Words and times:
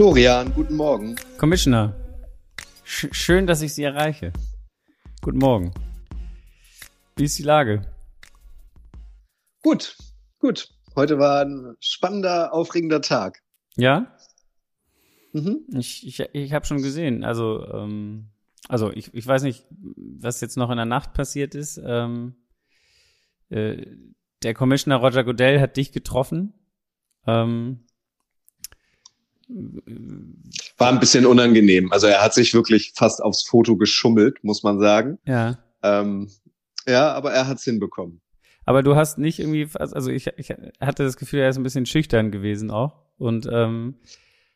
Florian, 0.00 0.54
guten 0.54 0.76
Morgen. 0.76 1.16
Commissioner, 1.36 1.94
sch 2.84 3.08
schön, 3.10 3.46
dass 3.46 3.60
ich 3.60 3.74
Sie 3.74 3.82
erreiche. 3.82 4.32
Guten 5.20 5.38
Morgen. 5.38 5.74
Wie 7.16 7.24
ist 7.24 7.38
die 7.38 7.42
Lage? 7.42 7.82
Gut, 9.62 9.96
gut. 10.38 10.68
Heute 10.96 11.18
war 11.18 11.42
ein 11.42 11.76
spannender, 11.80 12.54
aufregender 12.54 13.02
Tag. 13.02 13.42
Ja? 13.76 14.16
Mhm. 15.32 15.60
Ich, 15.78 16.06
ich, 16.06 16.20
ich 16.32 16.52
habe 16.52 16.66
schon 16.66 16.82
gesehen. 16.82 17.24
Also, 17.24 17.66
ähm, 17.72 18.26
also 18.68 18.90
ich, 18.92 19.14
ich 19.14 19.26
weiß 19.26 19.42
nicht, 19.42 19.66
was 19.70 20.40
jetzt 20.40 20.56
noch 20.56 20.70
in 20.70 20.76
der 20.76 20.86
Nacht 20.86 21.14
passiert 21.14 21.54
ist. 21.54 21.80
Ähm, 21.84 22.34
äh, 23.48 23.86
der 24.42 24.54
Commissioner 24.54 24.96
Roger 24.96 25.24
Goodell 25.24 25.60
hat 25.60 25.76
dich 25.76 25.92
getroffen. 25.92 26.54
Ähm, 27.26 27.80
war 30.78 30.88
ein 30.88 31.00
bisschen 31.00 31.26
unangenehm. 31.26 31.92
Also 31.92 32.06
er 32.06 32.22
hat 32.22 32.34
sich 32.34 32.54
wirklich 32.54 32.92
fast 32.94 33.22
aufs 33.22 33.42
Foto 33.42 33.76
geschummelt, 33.76 34.42
muss 34.44 34.62
man 34.62 34.78
sagen. 34.78 35.18
Ja. 35.26 35.58
Ähm, 35.82 36.30
ja, 36.86 37.12
aber 37.12 37.32
er 37.32 37.46
hat's 37.48 37.64
hinbekommen. 37.64 38.20
Aber 38.64 38.82
du 38.82 38.94
hast 38.94 39.18
nicht 39.18 39.40
irgendwie, 39.40 39.68
also 39.74 40.10
ich, 40.10 40.28
ich 40.36 40.50
hatte 40.80 41.02
das 41.02 41.16
Gefühl, 41.16 41.40
er 41.40 41.48
ist 41.48 41.56
ein 41.56 41.62
bisschen 41.62 41.86
schüchtern 41.86 42.30
gewesen 42.30 42.70
auch 42.70 43.02
und 43.18 43.48
ähm, 43.50 43.96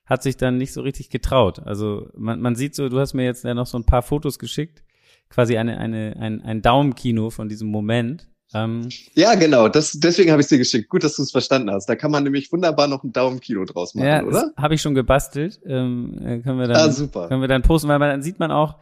hat 0.06 0.22
sich 0.22 0.36
dann 0.36 0.58
nicht 0.58 0.72
so 0.72 0.82
richtig 0.82 1.10
getraut. 1.10 1.60
Also 1.64 2.08
man, 2.16 2.40
man 2.40 2.56
sieht 2.56 2.74
so, 2.74 2.88
du 2.88 2.98
hast 2.98 3.14
mir 3.14 3.24
jetzt 3.24 3.44
ja 3.44 3.54
noch 3.54 3.66
so 3.66 3.78
ein 3.78 3.84
paar 3.86 4.02
Fotos 4.02 4.38
geschickt, 4.38 4.82
quasi 5.30 5.56
eine, 5.56 5.78
eine, 5.78 6.16
ein, 6.18 6.42
ein 6.42 6.62
Daumenkino 6.62 7.30
von 7.30 7.48
diesem 7.48 7.68
Moment. 7.68 8.28
Ähm, 8.52 8.88
ja, 9.14 9.34
genau. 9.34 9.68
Das, 9.68 9.92
deswegen 9.92 10.30
habe 10.30 10.42
ich 10.42 10.48
dir 10.48 10.58
geschickt. 10.58 10.88
Gut, 10.88 11.02
dass 11.02 11.16
du 11.16 11.22
es 11.22 11.32
verstanden 11.32 11.70
hast. 11.70 11.88
Da 11.88 11.96
kann 11.96 12.10
man 12.10 12.22
nämlich 12.22 12.52
wunderbar 12.52 12.86
noch 12.86 13.02
ein 13.02 13.12
Daumenkino 13.12 13.64
draus 13.64 13.94
machen, 13.94 14.06
ja, 14.06 14.22
oder? 14.22 14.52
Habe 14.56 14.74
ich 14.74 14.82
schon 14.82 14.94
gebastelt. 14.94 15.60
Ähm, 15.66 16.18
äh, 16.18 16.38
können 16.40 16.58
wir 16.58 16.68
dann, 16.68 16.76
ah, 16.76 16.90
super. 16.90 17.28
Können 17.28 17.40
wir 17.40 17.48
dann 17.48 17.62
posten, 17.62 17.88
weil 17.88 17.98
man, 17.98 18.10
dann 18.10 18.22
sieht 18.22 18.38
man 18.38 18.52
auch, 18.52 18.76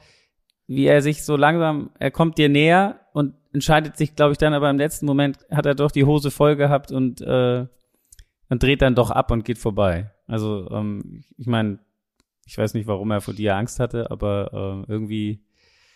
wie 0.67 0.87
er 0.87 1.03
sich 1.03 1.25
so 1.25 1.37
langsam, 1.37 1.91
er 1.99 2.11
kommt 2.11 2.39
dir 2.39 2.49
näher 2.49 3.01
und 3.13 3.35
entscheidet 3.53 3.97
sich, 3.97 4.15
glaube 4.15 4.33
ich, 4.33 4.39
dann 4.39 4.55
aber 4.55 4.71
im 4.71 4.79
letzten 4.79 5.07
Moment 5.07 5.39
hat 5.51 5.67
er 5.67 5.75
doch 5.75 5.91
die 5.91 6.05
Hose 6.05 6.31
voll 6.31 6.57
gehabt 6.57 6.93
und, 6.93 7.21
äh, 7.21 7.67
und 8.49 8.63
dreht 8.63 8.83
dann 8.83 8.95
doch 8.95 9.11
ab 9.11 9.31
und 9.31 9.45
geht 9.45 9.59
vorbei. 9.59 10.12
Also 10.27 10.69
ähm, 10.71 11.25
ich 11.37 11.47
meine, 11.47 11.79
ich 12.47 12.59
weiß 12.59 12.75
nicht, 12.75 12.87
warum 12.87 13.11
er 13.11 13.21
vor 13.21 13.35
dir 13.35 13.57
Angst 13.57 13.81
hatte, 13.81 14.11
aber 14.11 14.85
äh, 14.89 14.93
irgendwie 14.93 15.45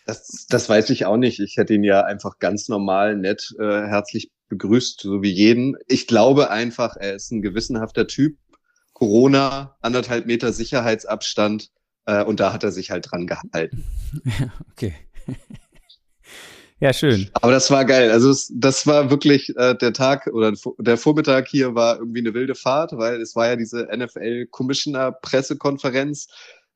das, 0.07 0.47
das 0.49 0.69
weiß 0.69 0.89
ich 0.91 1.05
auch 1.05 1.17
nicht. 1.17 1.39
Ich 1.41 1.57
hätte 1.57 1.73
ihn 1.73 1.83
ja 1.83 2.05
einfach 2.05 2.39
ganz 2.39 2.69
normal, 2.69 3.17
nett, 3.17 3.53
äh, 3.59 3.63
herzlich 3.63 4.31
begrüßt, 4.47 5.01
so 5.01 5.21
wie 5.21 5.31
jeden. 5.31 5.75
Ich 5.87 6.07
glaube 6.07 6.49
einfach, 6.49 6.95
er 6.95 7.15
ist 7.15 7.31
ein 7.31 7.41
gewissenhafter 7.41 8.07
Typ. 8.07 8.37
Corona, 8.93 9.75
anderthalb 9.81 10.25
Meter 10.25 10.53
Sicherheitsabstand 10.53 11.69
äh, 12.05 12.23
und 12.23 12.39
da 12.39 12.53
hat 12.53 12.63
er 12.63 12.71
sich 12.71 12.89
halt 12.89 13.11
dran 13.11 13.27
gehalten. 13.27 13.83
Ja, 14.39 14.53
okay. 14.71 14.95
Ja, 16.79 16.93
schön. 16.93 17.29
Aber 17.33 17.51
das 17.51 17.71
war 17.71 17.85
geil. 17.85 18.11
Also 18.11 18.29
es, 18.29 18.51
das 18.53 18.85
war 18.85 19.09
wirklich 19.09 19.55
äh, 19.55 19.75
der 19.75 19.93
Tag 19.93 20.27
oder 20.27 20.53
der 20.79 20.97
Vormittag 20.97 21.47
hier 21.47 21.75
war 21.75 21.97
irgendwie 21.97 22.19
eine 22.19 22.33
wilde 22.33 22.55
Fahrt, 22.55 22.91
weil 22.93 23.21
es 23.21 23.35
war 23.35 23.47
ja 23.47 23.55
diese 23.55 23.87
NFL 23.95 24.47
Commissioner 24.51 25.11
Pressekonferenz 25.11 26.27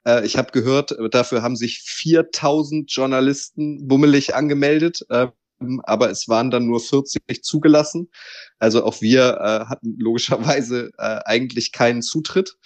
äh, 0.06 0.26
ich 0.26 0.38
habe 0.38 0.52
gehört, 0.52 0.96
dafür 1.12 1.42
haben 1.42 1.56
sich 1.56 1.82
4000 1.82 2.92
Journalisten 2.92 3.88
bummelig 3.88 4.36
angemeldet. 4.36 5.06
Ähm, 5.10 5.82
aber 5.84 6.10
es 6.10 6.28
waren 6.28 6.50
dann 6.50 6.66
nur 6.66 6.80
40 6.80 7.44
zugelassen. 7.44 8.10
Also 8.60 8.84
auch 8.84 9.02
wir 9.02 9.38
äh, 9.40 9.66
hatten 9.70 9.96
logischerweise 10.00 10.92
äh, 10.98 11.20
eigentlich 11.26 11.72
keinen 11.72 12.02
Zutritt. 12.02 12.58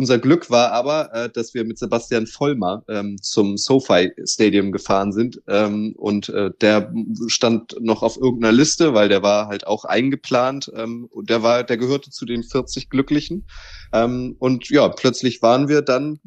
Unser 0.00 0.18
Glück 0.18 0.48
war 0.48 0.72
aber, 0.72 1.12
äh, 1.12 1.28
dass 1.28 1.52
wir 1.52 1.62
mit 1.66 1.78
Sebastian 1.78 2.26
Vollmer 2.26 2.82
ähm, 2.88 3.18
zum 3.20 3.58
SoFi 3.58 4.10
Stadium 4.24 4.72
gefahren 4.72 5.12
sind 5.12 5.42
ähm, 5.46 5.92
und 5.94 6.30
äh, 6.30 6.50
der 6.62 6.90
stand 7.26 7.76
noch 7.82 8.02
auf 8.02 8.16
irgendeiner 8.16 8.52
Liste, 8.52 8.94
weil 8.94 9.10
der 9.10 9.22
war 9.22 9.48
halt 9.48 9.66
auch 9.66 9.84
eingeplant 9.84 10.72
ähm, 10.74 11.06
und 11.10 11.28
der 11.28 11.42
war, 11.42 11.64
der 11.64 11.76
gehörte 11.76 12.08
zu 12.08 12.24
den 12.24 12.42
40 12.42 12.88
Glücklichen. 12.88 13.44
Ähm, 13.92 14.36
und 14.38 14.70
ja, 14.70 14.88
plötzlich 14.88 15.42
waren 15.42 15.68
wir 15.68 15.82
dann, 15.82 16.18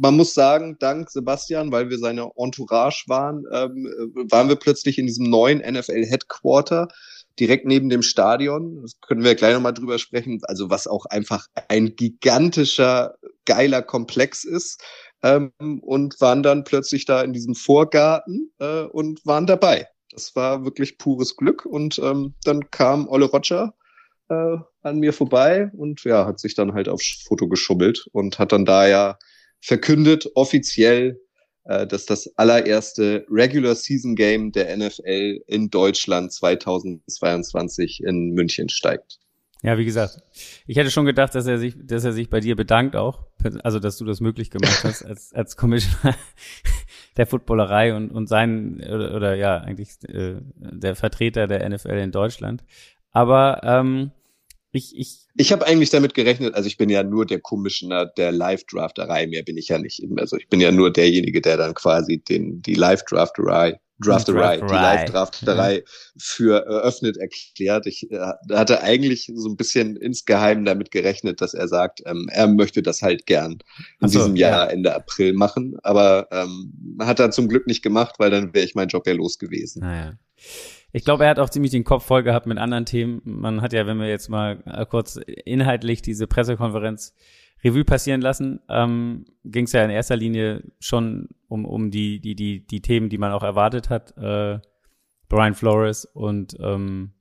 man 0.00 0.16
muss 0.16 0.32
sagen, 0.32 0.78
dank 0.78 1.10
Sebastian, 1.10 1.72
weil 1.72 1.90
wir 1.90 1.98
seine 1.98 2.30
Entourage 2.34 3.04
waren, 3.08 3.44
ähm, 3.52 3.90
waren 4.30 4.48
wir 4.48 4.56
plötzlich 4.56 4.96
in 4.96 5.06
diesem 5.06 5.28
neuen 5.28 5.58
NFL 5.58 6.06
Headquarter 6.06 6.88
direkt 7.38 7.66
neben 7.66 7.88
dem 7.88 8.02
Stadion. 8.02 8.82
Das 8.82 9.00
können 9.00 9.24
wir 9.24 9.34
gleich 9.34 9.54
nochmal 9.54 9.74
drüber 9.74 9.98
sprechen. 9.98 10.40
Also 10.44 10.70
was 10.70 10.86
auch 10.86 11.06
einfach 11.06 11.46
ein 11.68 11.96
gigantischer, 11.96 13.16
geiler 13.44 13.82
Komplex 13.82 14.44
ist. 14.44 14.82
Ähm, 15.22 15.52
und 15.80 16.20
waren 16.20 16.42
dann 16.42 16.64
plötzlich 16.64 17.06
da 17.06 17.22
in 17.22 17.32
diesem 17.32 17.54
Vorgarten 17.54 18.52
äh, 18.58 18.82
und 18.82 19.24
waren 19.24 19.46
dabei. 19.46 19.88
Das 20.10 20.36
war 20.36 20.64
wirklich 20.64 20.98
pures 20.98 21.36
Glück. 21.36 21.64
Und 21.64 21.98
ähm, 21.98 22.34
dann 22.44 22.70
kam 22.70 23.08
Olle 23.08 23.26
Roger 23.26 23.74
äh, 24.28 24.56
an 24.82 24.98
mir 24.98 25.12
vorbei 25.12 25.70
und 25.76 26.04
ja, 26.04 26.26
hat 26.26 26.40
sich 26.40 26.54
dann 26.54 26.74
halt 26.74 26.88
aufs 26.88 27.24
Foto 27.26 27.48
geschummelt 27.48 28.06
und 28.12 28.38
hat 28.38 28.52
dann 28.52 28.64
da 28.64 28.86
ja 28.86 29.18
verkündet, 29.60 30.30
offiziell, 30.34 31.20
äh, 31.68 31.86
dass 31.86 32.06
das 32.06 32.30
allererste 32.36 33.26
Regular 33.30 33.74
Season 33.74 34.14
Game 34.14 34.52
der 34.52 34.76
NFL 34.76 35.40
in 35.46 35.70
Deutschland 35.70 36.32
2022 36.32 38.02
in 38.04 38.32
München 38.32 38.68
steigt. 38.68 39.18
Ja, 39.62 39.78
wie 39.78 39.84
gesagt, 39.84 40.18
ich 40.66 40.76
hätte 40.76 40.90
schon 40.90 41.06
gedacht, 41.06 41.34
dass 41.34 41.46
er 41.46 41.58
sich, 41.58 41.74
dass 41.82 42.04
er 42.04 42.12
sich 42.12 42.30
bei 42.30 42.40
dir 42.40 42.54
bedankt 42.54 42.94
auch, 42.94 43.24
also 43.64 43.80
dass 43.80 43.96
du 43.96 44.04
das 44.04 44.20
möglich 44.20 44.50
gemacht 44.50 44.84
hast 44.84 45.02
als 45.04 45.32
als 45.32 45.56
Commissioner 45.56 46.14
der 47.16 47.26
Footballerei 47.26 47.94
und 47.94 48.10
und 48.10 48.28
sein 48.28 48.80
oder, 48.82 49.14
oder 49.14 49.34
ja 49.34 49.58
eigentlich 49.58 49.96
äh, 50.08 50.36
der 50.54 50.94
Vertreter 50.94 51.46
der 51.46 51.68
NFL 51.68 51.98
in 51.98 52.12
Deutschland. 52.12 52.64
Aber 53.12 53.62
ähm, 53.64 54.12
ich, 54.76 54.96
ich, 54.96 55.18
ich 55.36 55.52
habe 55.52 55.66
eigentlich 55.66 55.90
damit 55.90 56.14
gerechnet, 56.14 56.54
also 56.54 56.66
ich 56.66 56.76
bin 56.76 56.88
ja 56.88 57.02
nur 57.02 57.26
der 57.26 57.40
Commissioner 57.40 58.06
der 58.06 58.32
Live-Drafterei, 58.32 59.26
mehr 59.26 59.42
bin 59.42 59.56
ich 59.56 59.68
ja 59.68 59.78
nicht. 59.78 60.02
Also 60.16 60.36
ich 60.36 60.48
bin 60.48 60.60
ja 60.60 60.70
nur 60.70 60.92
derjenige, 60.92 61.40
der 61.40 61.56
dann 61.56 61.74
quasi 61.74 62.18
den, 62.18 62.62
die 62.62 62.74
Live-Drafterei 62.74 63.78
Drafterei, 63.98 64.58
die 64.58 64.74
Live-Drafterei 64.74 65.76
ja. 65.76 65.82
für 66.18 66.66
eröffnet 66.66 67.16
erklärt. 67.16 67.86
Ich 67.86 68.10
äh, 68.10 68.18
hatte 68.52 68.82
eigentlich 68.82 69.32
so 69.34 69.48
ein 69.48 69.56
bisschen 69.56 69.96
insgeheim 69.96 70.66
damit 70.66 70.90
gerechnet, 70.90 71.40
dass 71.40 71.54
er 71.54 71.66
sagt, 71.66 72.02
ähm, 72.04 72.28
er 72.30 72.46
möchte 72.46 72.82
das 72.82 73.00
halt 73.00 73.24
gern 73.24 73.58
in 74.00 74.08
so, 74.08 74.18
diesem 74.18 74.36
Jahr 74.36 74.66
ja. 74.66 74.70
Ende 74.70 74.94
April 74.94 75.32
machen, 75.32 75.76
aber 75.82 76.28
ähm, 76.30 76.98
hat 77.00 77.20
er 77.20 77.30
zum 77.30 77.48
Glück 77.48 77.66
nicht 77.66 77.82
gemacht, 77.82 78.16
weil 78.18 78.30
dann 78.30 78.52
wäre 78.52 78.66
ich 78.66 78.74
mein 78.74 78.88
Job 78.88 79.06
ja 79.06 79.14
los 79.14 79.38
gewesen. 79.38 79.80
Naja. 79.80 80.18
Ich 80.96 81.04
glaube, 81.04 81.24
er 81.24 81.30
hat 81.30 81.38
auch 81.38 81.50
ziemlich 81.50 81.72
den 81.72 81.84
Kopf 81.84 82.06
voll 82.06 82.22
gehabt 82.22 82.46
mit 82.46 82.56
anderen 82.56 82.86
Themen. 82.86 83.20
Man 83.22 83.60
hat 83.60 83.74
ja, 83.74 83.86
wenn 83.86 83.98
wir 83.98 84.08
jetzt 84.08 84.30
mal 84.30 84.56
kurz 84.88 85.16
inhaltlich 85.44 86.00
diese 86.00 86.26
Pressekonferenz 86.26 87.14
Revue 87.62 87.84
passieren 87.84 88.22
lassen, 88.22 88.60
ähm, 88.70 89.26
ging 89.44 89.66
es 89.66 89.72
ja 89.72 89.84
in 89.84 89.90
erster 89.90 90.16
Linie 90.16 90.62
schon 90.80 91.28
um, 91.48 91.66
um 91.66 91.90
die, 91.90 92.18
die, 92.18 92.34
die, 92.34 92.66
die 92.66 92.80
Themen, 92.80 93.10
die 93.10 93.18
man 93.18 93.32
auch 93.32 93.42
erwartet 93.42 93.90
hat. 93.90 94.16
Äh, 94.16 94.58
Brian 95.28 95.52
Flores 95.52 96.06
und 96.06 96.56
ähm, 96.60 97.12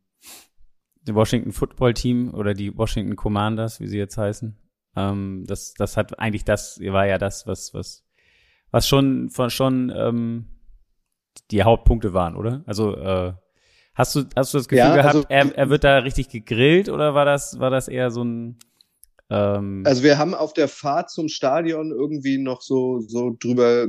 das 1.03 1.13
Washington 1.13 1.51
Football 1.51 1.95
Team 1.95 2.33
oder 2.33 2.53
die 2.53 2.77
Washington 2.77 3.17
Commanders, 3.17 3.81
wie 3.81 3.87
sie 3.87 3.97
jetzt 3.97 4.17
heißen. 4.17 4.57
Ähm, 4.95 5.43
das, 5.47 5.73
das 5.73 5.97
hat 5.97 6.17
eigentlich 6.17 6.45
das, 6.45 6.79
war 6.79 7.07
ja 7.07 7.17
das, 7.17 7.45
was, 7.45 7.73
was, 7.73 8.07
was 8.71 8.87
schon, 8.87 9.29
schon 9.49 9.91
ähm, 9.93 10.45
die 11.51 11.63
Hauptpunkte 11.63 12.13
waren, 12.13 12.37
oder? 12.37 12.63
Also 12.67 12.95
äh, 12.95 13.33
Hast 13.95 14.15
du, 14.15 14.23
hast 14.35 14.53
du 14.53 14.57
das 14.57 14.67
Gefühl 14.67 14.79
ja, 14.79 14.95
gehabt, 14.95 15.15
also, 15.15 15.27
er, 15.29 15.57
er 15.57 15.69
wird 15.69 15.83
da 15.83 15.99
richtig 15.99 16.29
gegrillt 16.29 16.89
oder 16.89 17.15
war 17.15 17.25
das, 17.25 17.59
war 17.59 17.69
das 17.69 17.87
eher 17.87 18.11
so 18.11 18.23
ein 18.23 18.57
ähm 19.29 19.83
also 19.85 20.03
wir 20.03 20.17
haben 20.17 20.35
auf 20.35 20.53
der 20.53 20.67
Fahrt 20.67 21.09
zum 21.09 21.29
Stadion 21.29 21.91
irgendwie 21.91 22.37
noch 22.37 22.61
so 22.61 22.99
so 22.99 23.35
drüber 23.39 23.87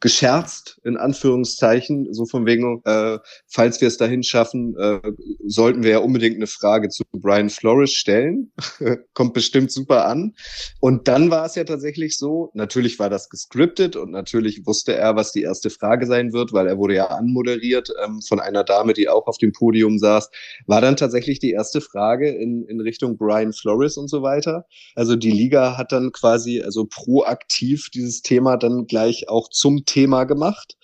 gescherzt 0.00 0.80
in 0.84 0.96
Anführungszeichen 0.96 2.12
so 2.12 2.24
von 2.26 2.46
wegen 2.46 2.80
äh, 2.84 3.18
falls 3.46 3.80
wir 3.80 3.88
es 3.88 3.96
dahin 3.96 4.22
schaffen 4.22 4.76
äh, 4.78 5.00
sollten 5.44 5.82
wir 5.82 5.90
ja 5.90 5.98
unbedingt 5.98 6.36
eine 6.36 6.46
Frage 6.46 6.88
zu 6.88 7.02
Brian 7.12 7.50
Flores 7.50 7.92
stellen. 7.92 8.52
Kommt 9.14 9.34
bestimmt 9.34 9.70
super 9.70 10.06
an. 10.06 10.34
Und 10.80 11.08
dann 11.08 11.30
war 11.30 11.44
es 11.44 11.54
ja 11.54 11.64
tatsächlich 11.64 12.16
so 12.16 12.50
natürlich 12.54 12.98
war 12.98 13.10
das 13.10 13.28
gescriptet 13.28 13.96
und 13.96 14.10
natürlich 14.10 14.66
wusste 14.66 14.94
er 14.94 15.16
was 15.16 15.32
die 15.32 15.42
erste 15.42 15.70
Frage 15.70 16.06
sein 16.06 16.32
wird 16.32 16.52
weil 16.52 16.66
er 16.66 16.78
wurde 16.78 16.94
ja 16.94 17.06
anmoderiert 17.06 17.92
ähm, 18.04 18.20
von 18.26 18.40
einer 18.40 18.64
Dame 18.64 18.92
die 18.92 19.08
auch 19.08 19.26
auf 19.26 19.38
dem 19.38 19.52
Podium 19.52 19.98
saß. 19.98 20.30
War 20.66 20.80
dann 20.80 20.96
tatsächlich 20.96 21.38
die 21.38 21.50
erste 21.50 21.80
Frage 21.80 22.30
in 22.30 22.64
in 22.64 22.80
Richtung 22.80 23.16
Brian 23.16 23.52
Flores 23.52 23.96
und 23.96 24.08
so 24.08 24.22
weiter. 24.22 24.66
Also 24.94 25.16
die 25.16 25.30
Liga 25.30 25.76
hat 25.76 25.92
dann 25.92 26.12
quasi 26.12 26.62
also 26.62 26.86
proaktiv 26.86 27.90
dieses 27.90 28.22
Thema 28.22 28.56
dann 28.56 28.86
gleich 28.86 29.28
auch 29.28 29.49
zum 29.50 29.84
Thema 29.84 30.24
gemacht. 30.24 30.76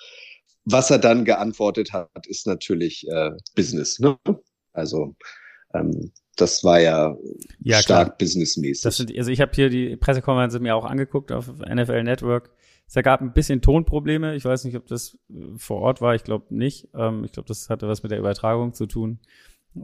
Was 0.64 0.90
er 0.90 0.98
dann 0.98 1.24
geantwortet 1.24 1.92
hat, 1.92 2.26
ist 2.26 2.46
natürlich 2.46 3.06
äh, 3.08 3.30
Business. 3.54 4.00
Ne? 4.00 4.18
Also 4.72 5.14
ähm, 5.74 6.12
das 6.36 6.62
war 6.64 6.80
ja, 6.80 7.16
ja 7.60 7.80
stark 7.80 8.08
klar. 8.08 8.18
businessmäßig. 8.18 8.94
Sind, 8.94 9.16
also 9.16 9.30
ich 9.30 9.40
habe 9.40 9.52
hier 9.54 9.70
die 9.70 9.96
Pressekonferenz 9.96 10.58
mir 10.58 10.76
auch 10.76 10.84
angeguckt 10.84 11.32
auf 11.32 11.48
NFL 11.58 12.02
Network. 12.02 12.50
Es 12.88 12.94
gab 12.94 13.20
ein 13.20 13.32
bisschen 13.32 13.62
Tonprobleme. 13.62 14.36
Ich 14.36 14.44
weiß 14.44 14.64
nicht, 14.64 14.76
ob 14.76 14.86
das 14.86 15.18
äh, 15.30 15.56
vor 15.56 15.80
Ort 15.80 16.00
war. 16.00 16.14
Ich 16.14 16.24
glaube 16.24 16.54
nicht. 16.54 16.88
Ähm, 16.94 17.24
ich 17.24 17.32
glaube, 17.32 17.48
das 17.48 17.70
hatte 17.70 17.88
was 17.88 18.02
mit 18.02 18.12
der 18.12 18.18
Übertragung 18.18 18.74
zu 18.74 18.86
tun. 18.86 19.18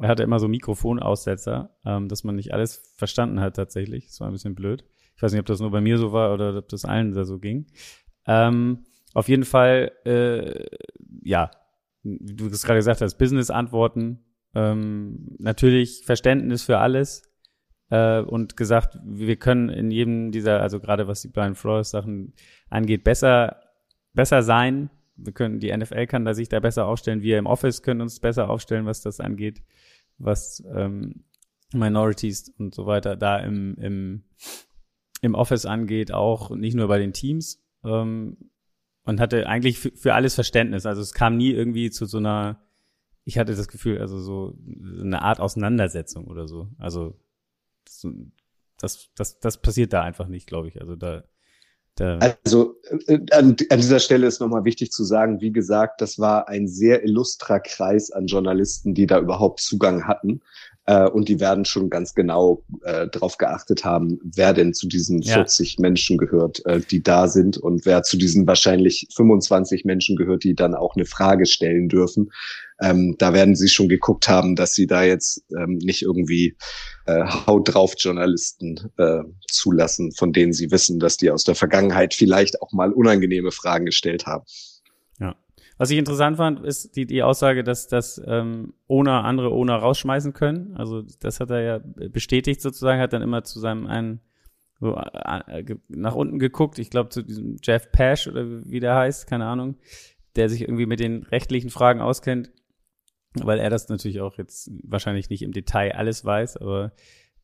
Er 0.01 0.09
hatte 0.09 0.23
immer 0.23 0.39
so 0.39 0.49
Mikrofonaussetzer, 0.49 1.77
ähm, 1.85 2.09
dass 2.09 2.25
man 2.25 2.37
nicht 2.37 2.55
alles 2.55 2.93
verstanden 2.97 3.41
hat 3.41 3.57
tatsächlich. 3.57 4.07
Das 4.07 4.21
war 4.21 4.29
ein 4.29 4.33
bisschen 4.33 4.55
blöd. 4.55 4.85
Ich 5.17 5.23
weiß 5.23 5.33
nicht, 5.33 5.41
ob 5.41 5.47
das 5.47 5.61
nur 5.61 5.71
bei 5.71 5.81
mir 5.81 5.99
so 5.99 6.13
war 6.13 6.33
oder 6.33 6.57
ob 6.57 6.69
das 6.69 6.85
allen 6.85 7.13
da 7.13 7.25
so 7.25 7.39
ging. 7.39 7.67
Ähm, 8.27 8.85
auf 9.15 9.29
jeden 9.29 9.45
Fall, 9.45 9.93
äh, 10.05 10.67
ja, 11.23 11.51
du 12.03 12.47
es 12.47 12.63
gerade 12.63 12.79
gesagt 12.79 13.01
hast, 13.01 13.19
Business-Antworten, 13.19 14.25
ähm, 14.55 15.37
natürlich 15.39 16.05
Verständnis 16.05 16.63
für 16.63 16.79
alles 16.79 17.23
äh, 17.91 18.21
und 18.21 18.57
gesagt, 18.57 18.99
wir 19.05 19.37
können 19.37 19.69
in 19.69 19.91
jedem 19.91 20.31
dieser, 20.33 20.61
also 20.61 20.81
gerade 20.81 21.09
was 21.09 21.23
die 21.23 21.29
Brian 21.29 21.55
Flores 21.55 21.91
Sachen 21.91 22.35
angeht, 22.69 23.05
besser, 23.05 23.61
besser 24.15 24.43
sein. 24.43 24.91
Wir 25.17 25.33
können, 25.33 25.61
die 25.61 25.75
NFL 25.75 26.07
kann 26.07 26.25
da 26.25 26.35
sich 26.35 26.49
da 26.49 26.61
besser 26.61 26.87
aufstellen. 26.87 27.23
Wir 27.23 27.39
im 27.39 27.47
Office 27.47 27.83
können 27.83 28.01
uns 28.01 28.19
besser 28.19 28.51
aufstellen, 28.51 28.87
was 28.87 29.03
das 29.03 29.21
angeht, 29.21 29.63
was 30.19 30.65
ähm, 30.75 31.25
Minorities 31.73 32.53
und 32.59 32.75
so 32.75 32.87
weiter 32.87 33.17
da 33.17 33.39
im, 33.39 33.77
im, 33.77 34.25
im 35.21 35.35
Office 35.35 35.67
angeht, 35.67 36.13
auch 36.13 36.51
nicht 36.51 36.75
nur 36.75 36.89
bei 36.89 36.99
den 36.99 37.13
Teams. 37.13 37.63
Ähm, 37.85 38.37
und 39.05 39.21
hatte 39.21 39.49
eigentlich 39.49 39.79
für, 39.79 39.91
für 39.93 40.15
alles 40.15 40.35
Verständnis. 40.35 40.87
Also 40.87 41.03
es 41.03 41.13
kam 41.13 41.37
nie 41.37 41.51
irgendwie 41.51 41.91
zu 41.91 42.07
so 42.07 42.19
einer 42.19 42.61
ich 43.25 43.39
hatte 43.39 43.55
das 43.55 43.69
Gefühl, 43.69 43.99
also 43.99 44.19
so 44.19 44.57
eine 45.01 45.23
Art 45.23 45.41
Auseinandersetzung 45.41 46.27
oder 46.27 46.49
so. 46.49 46.69
Also 46.79 47.19
das, 48.79 49.11
das, 49.15 49.39
das 49.39 49.63
passiert 49.63 49.93
da 49.93 50.03
einfach 50.03 50.27
nicht, 50.27 50.47
glaube 50.47 50.69
ich. 50.69 50.81
Also 50.81 50.97
da 50.97 51.25
also 52.21 52.77
äh, 53.07 53.19
an, 53.33 53.57
an 53.71 53.81
dieser 53.81 54.01
Stelle 54.01 54.27
ist 54.27 54.41
nochmal 54.41 54.65
wichtig 54.65 54.91
zu 54.93 55.05
sagen, 55.05 55.41
wie 55.41 55.53
gesagt, 55.53 56.01
das 56.01 56.19
war 56.19 56.49
ein 56.49 56.67
sehr 56.67 57.05
illustrer 57.05 57.61
Kreis 57.61 58.11
an 58.11 58.27
Journalisten, 58.27 58.95
die 58.95 59.07
da 59.07 59.19
überhaupt 59.19 59.61
Zugang 59.61 60.07
hatten. 60.07 60.41
Äh, 60.87 61.09
und 61.09 61.29
die 61.29 61.39
werden 61.39 61.65
schon 61.65 61.91
ganz 61.91 62.15
genau 62.15 62.65
äh, 62.83 63.07
darauf 63.09 63.39
geachtet 63.39 63.85
haben, 63.85 64.19
wer 64.25 64.53
denn 64.53 64.75
zu 64.75 64.89
diesen 64.89 65.23
ja. 65.23 65.35
40 65.35 65.79
Menschen 65.79 66.19
gehört, 66.19 66.65
äh, 66.67 66.81
die 66.81 67.03
da 67.03 67.29
sind 67.29 67.57
und 67.57 67.87
wer 67.87 68.03
zu 68.03 68.17
diesen 68.17 68.47
wahrscheinlich 68.49 69.07
25 69.15 69.85
Menschen 69.85 70.17
gehört, 70.17 70.43
die 70.43 70.55
dann 70.55 70.75
auch 70.75 70.97
eine 70.97 71.05
Frage 71.05 71.47
stellen 71.47 71.89
dürfen. 71.89 72.33
Ähm, 72.83 73.17
da 73.19 73.33
werden 73.33 73.55
sie 73.55 73.69
schon 73.69 73.89
geguckt 73.89 74.29
haben, 74.29 74.57
dass 74.57 74.75
sie 74.75 74.87
da 74.87 75.05
jetzt 75.05 75.45
ähm, 75.57 75.79
nicht 75.79 76.03
irgendwie 76.03 76.57
äh, 77.07 77.25
Haut 77.47 77.73
drauf 77.73 77.95
Journalisten 77.97 78.91
äh, 78.99 79.23
zulassen, 79.49 80.13
von 80.13 80.33
denen 80.33 80.53
sie 80.53 80.71
wissen, 80.71 80.99
dass 80.99 81.17
die 81.17 81.31
aus 81.31 81.45
der 81.45 81.55
Vergangenheit 81.55 82.13
vielleicht 82.13 82.61
auch 82.61 82.73
mal 82.73 82.93
unangenehme 82.93 83.53
Fragen 83.53 83.87
gestellt 83.87 84.27
haben. 84.27 84.45
Was 85.83 85.91
ich 85.91 85.99
interessant 85.99 86.37
fand, 86.37 86.65
ist 86.65 86.95
die, 86.95 87.07
die 87.07 87.25
Aussage, 87.25 87.65
dass 87.65 87.89
das 87.89 88.23
ähm, 88.25 88.73
Owner 88.87 89.25
andere 89.25 89.51
Owner 89.51 89.75
rausschmeißen 89.75 90.33
können. 90.33 90.77
Also 90.77 91.03
das 91.21 91.41
hat 91.41 91.51
er 91.51 91.61
ja 91.61 91.81
bestätigt 92.09 92.61
sozusagen, 92.61 93.01
hat 93.01 93.13
dann 93.13 93.21
immer 93.21 93.43
zu 93.43 93.59
seinem 93.59 93.89
einen 93.89 94.21
so 94.79 94.95
äh, 94.95 95.65
nach 95.89 96.15
unten 96.15 96.39
geguckt. 96.39 96.79
Ich 96.79 96.89
glaube 96.89 97.09
zu 97.09 97.23
diesem 97.23 97.57
Jeff 97.65 97.91
Pash 97.91 98.29
oder 98.29 98.47
wie 98.65 98.79
der 98.79 98.95
heißt, 98.95 99.27
keine 99.27 99.47
Ahnung, 99.47 99.77
der 100.37 100.49
sich 100.49 100.63
irgendwie 100.63 100.87
mit 100.87 101.01
den 101.01 101.25
rechtlichen 101.25 101.71
Fragen 101.71 102.01
auskennt, 102.01 102.53
weil 103.35 103.59
er 103.59 103.71
das 103.71 103.89
natürlich 103.89 104.21
auch 104.21 104.39
jetzt 104.39 104.71
wahrscheinlich 104.83 105.31
nicht 105.31 105.43
im 105.43 105.53
Detail 105.53 105.93
alles 105.93 106.25
weiß, 106.25 106.59
aber 106.59 106.93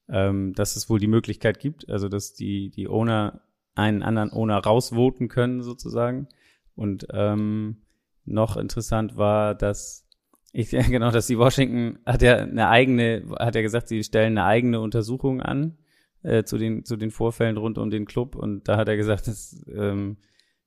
ähm, 0.08 0.52
dass 0.54 0.76
es 0.76 0.88
wohl 0.88 0.98
die 0.98 1.06
Möglichkeit 1.06 1.60
gibt, 1.60 1.88
also 1.88 2.08
dass 2.08 2.34
die 2.34 2.70
die 2.70 2.88
Owner 2.88 3.42
einen 3.74 4.02
anderen 4.02 4.32
Owner 4.32 4.58
rausvoten 4.58 5.28
können 5.28 5.62
sozusagen. 5.62 6.28
Und 6.74 7.06
ähm, 7.12 7.82
noch 8.24 8.56
interessant 8.56 9.16
war, 9.16 9.54
dass 9.54 10.06
ich 10.52 10.70
genau, 10.70 11.10
dass 11.10 11.26
die 11.26 11.38
Washington 11.38 11.98
hat 12.04 12.22
ja 12.22 12.36
eine 12.36 12.68
eigene, 12.68 13.24
hat 13.38 13.54
ja 13.54 13.62
gesagt, 13.62 13.88
sie 13.88 14.02
stellen 14.02 14.38
eine 14.38 14.46
eigene 14.46 14.80
Untersuchung 14.80 15.40
an 15.40 15.78
äh, 16.22 16.44
zu 16.44 16.58
den 16.58 16.84
zu 16.84 16.96
den 16.96 17.10
Vorfällen 17.10 17.56
rund 17.56 17.78
um 17.78 17.90
den 17.90 18.06
Club. 18.06 18.34
Und 18.34 18.68
da 18.68 18.76
hat 18.76 18.88
er 18.88 18.96
gesagt, 18.96 19.28
dass 19.28 19.64
ähm, 19.72 20.18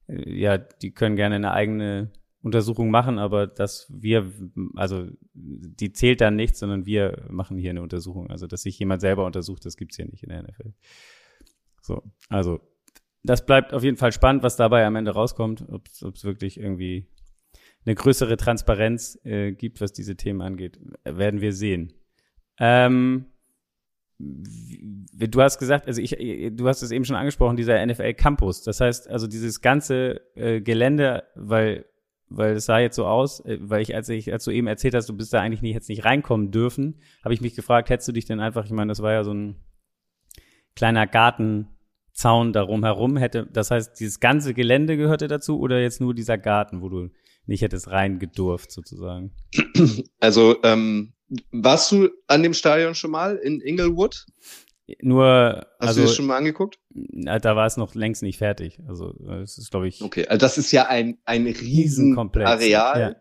ja, 0.07 0.57
die 0.57 0.91
können 0.91 1.15
gerne 1.15 1.35
eine 1.35 1.51
eigene 1.51 2.11
Untersuchung 2.41 2.89
machen, 2.89 3.19
aber 3.19 3.45
dass 3.47 3.87
wir, 3.89 4.31
also 4.75 5.07
die 5.33 5.93
zählt 5.93 6.21
dann 6.21 6.35
nicht, 6.35 6.55
sondern 6.55 6.85
wir 6.85 7.25
machen 7.29 7.57
hier 7.57 7.69
eine 7.69 7.83
Untersuchung. 7.83 8.29
Also 8.29 8.47
dass 8.47 8.63
sich 8.63 8.79
jemand 8.79 9.01
selber 9.01 9.25
untersucht, 9.25 9.65
das 9.65 9.77
gibt's 9.77 9.95
hier 9.95 10.07
nicht 10.07 10.23
in 10.23 10.29
der 10.29 10.43
NFL. 10.43 10.73
So, 11.81 12.01
also 12.29 12.59
das 13.23 13.45
bleibt 13.45 13.73
auf 13.73 13.83
jeden 13.83 13.97
Fall 13.97 14.11
spannend, 14.11 14.43
was 14.43 14.55
dabei 14.55 14.85
am 14.85 14.95
Ende 14.95 15.11
rauskommt, 15.11 15.65
ob 15.69 15.87
es 15.87 16.23
wirklich 16.23 16.59
irgendwie 16.59 17.07
eine 17.85 17.95
größere 17.95 18.37
Transparenz 18.37 19.19
äh, 19.23 19.51
gibt, 19.51 19.81
was 19.81 19.93
diese 19.93 20.15
Themen 20.15 20.41
angeht, 20.41 20.79
werden 21.03 21.41
wir 21.41 21.53
sehen. 21.53 21.93
Ähm, 22.59 23.25
du 24.19 25.41
hast 25.41 25.57
gesagt, 25.57 25.87
also 25.87 26.01
ich, 26.01 26.15
du 26.51 26.67
hast 26.67 26.81
es 26.81 26.91
eben 26.91 27.05
schon 27.05 27.15
angesprochen, 27.15 27.57
dieser 27.57 27.83
NFL 27.85 28.13
Campus. 28.13 28.61
Das 28.63 28.81
heißt, 28.81 29.09
also 29.09 29.27
dieses 29.27 29.61
ganze 29.61 30.21
äh, 30.35 30.61
Gelände, 30.61 31.23
weil 31.35 31.85
weil 32.31 32.55
es 32.55 32.65
sah 32.65 32.79
jetzt 32.79 32.95
so 32.95 33.05
aus, 33.05 33.41
äh, 33.45 33.57
weil 33.61 33.81
ich 33.81 33.95
als 33.95 34.09
ich 34.09 34.31
als 34.31 34.43
du 34.43 34.51
eben 34.51 34.67
erzählt 34.67 34.95
hast, 34.95 35.09
du 35.09 35.15
bist 35.15 35.33
da 35.33 35.41
eigentlich 35.41 35.61
nicht 35.61 35.73
jetzt 35.73 35.89
nicht 35.89 36.05
reinkommen 36.05 36.51
dürfen, 36.51 37.01
habe 37.23 37.33
ich 37.33 37.41
mich 37.41 37.55
gefragt, 37.55 37.89
hättest 37.89 38.07
du 38.07 38.13
dich 38.13 38.25
denn 38.25 38.39
einfach, 38.39 38.65
ich 38.65 38.71
meine, 38.71 38.89
das 38.89 39.01
war 39.01 39.11
ja 39.11 39.23
so 39.23 39.33
ein 39.33 39.55
kleiner 40.75 41.05
Gartenzaun 41.07 42.53
darum 42.53 42.83
herum, 42.83 43.17
hätte, 43.17 43.47
das 43.51 43.71
heißt, 43.71 43.99
dieses 43.99 44.19
ganze 44.19 44.53
Gelände 44.53 44.97
gehörte 44.97 45.27
dazu 45.27 45.59
oder 45.59 45.81
jetzt 45.81 46.01
nur 46.01 46.13
dieser 46.13 46.37
Garten, 46.37 46.81
wo 46.81 46.89
du 46.89 47.09
nicht 47.45 47.61
hättest 47.61 47.89
reingedurft 47.89 48.71
sozusagen. 48.71 49.33
Also 50.19 50.57
ähm, 50.63 51.13
warst 51.51 51.91
du 51.91 52.09
an 52.27 52.43
dem 52.43 52.53
Stadion 52.53 52.93
schon 52.93 53.11
mal 53.11 53.35
in 53.37 53.61
Inglewood? 53.61 54.25
Nur, 55.01 55.65
Hast 55.79 55.87
also, 55.89 56.01
du 56.01 56.07
das 56.07 56.15
schon 56.15 56.25
mal 56.25 56.37
angeguckt? 56.37 56.79
Da 56.89 57.55
war 57.55 57.65
es 57.65 57.77
noch 57.77 57.95
längst 57.95 58.23
nicht 58.23 58.37
fertig. 58.37 58.79
Also, 58.87 59.13
es 59.41 59.57
ist, 59.57 59.71
glaube 59.71 59.87
ich. 59.87 60.01
Okay, 60.01 60.27
also 60.27 60.39
das 60.39 60.57
ist 60.57 60.71
ja 60.71 60.87
ein, 60.87 61.17
ein 61.25 61.45
riesen 61.45 62.17
Areal. 62.17 62.99
Ja. 62.99 63.15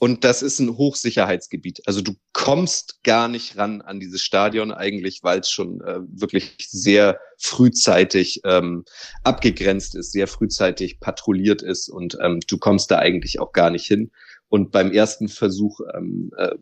Und 0.00 0.22
das 0.22 0.42
ist 0.42 0.60
ein 0.60 0.76
Hochsicherheitsgebiet. 0.76 1.80
Also 1.86 2.02
du 2.02 2.14
kommst 2.32 3.02
gar 3.02 3.26
nicht 3.26 3.56
ran 3.56 3.82
an 3.82 3.98
dieses 3.98 4.22
Stadion 4.22 4.70
eigentlich, 4.70 5.24
weil 5.24 5.40
es 5.40 5.50
schon 5.50 5.80
äh, 5.80 5.98
wirklich 6.06 6.54
sehr 6.70 7.18
frühzeitig 7.36 8.40
ähm, 8.44 8.84
abgegrenzt 9.24 9.96
ist, 9.96 10.12
sehr 10.12 10.28
frühzeitig 10.28 11.00
patrouilliert 11.00 11.62
ist 11.62 11.88
und 11.88 12.16
ähm, 12.22 12.38
du 12.46 12.58
kommst 12.58 12.92
da 12.92 12.98
eigentlich 12.98 13.40
auch 13.40 13.52
gar 13.52 13.70
nicht 13.70 13.86
hin. 13.86 14.12
Und 14.48 14.72
beim 14.72 14.92
ersten 14.92 15.28
Versuch 15.28 15.80
ähm, 15.94 16.30
äh, 16.36 16.54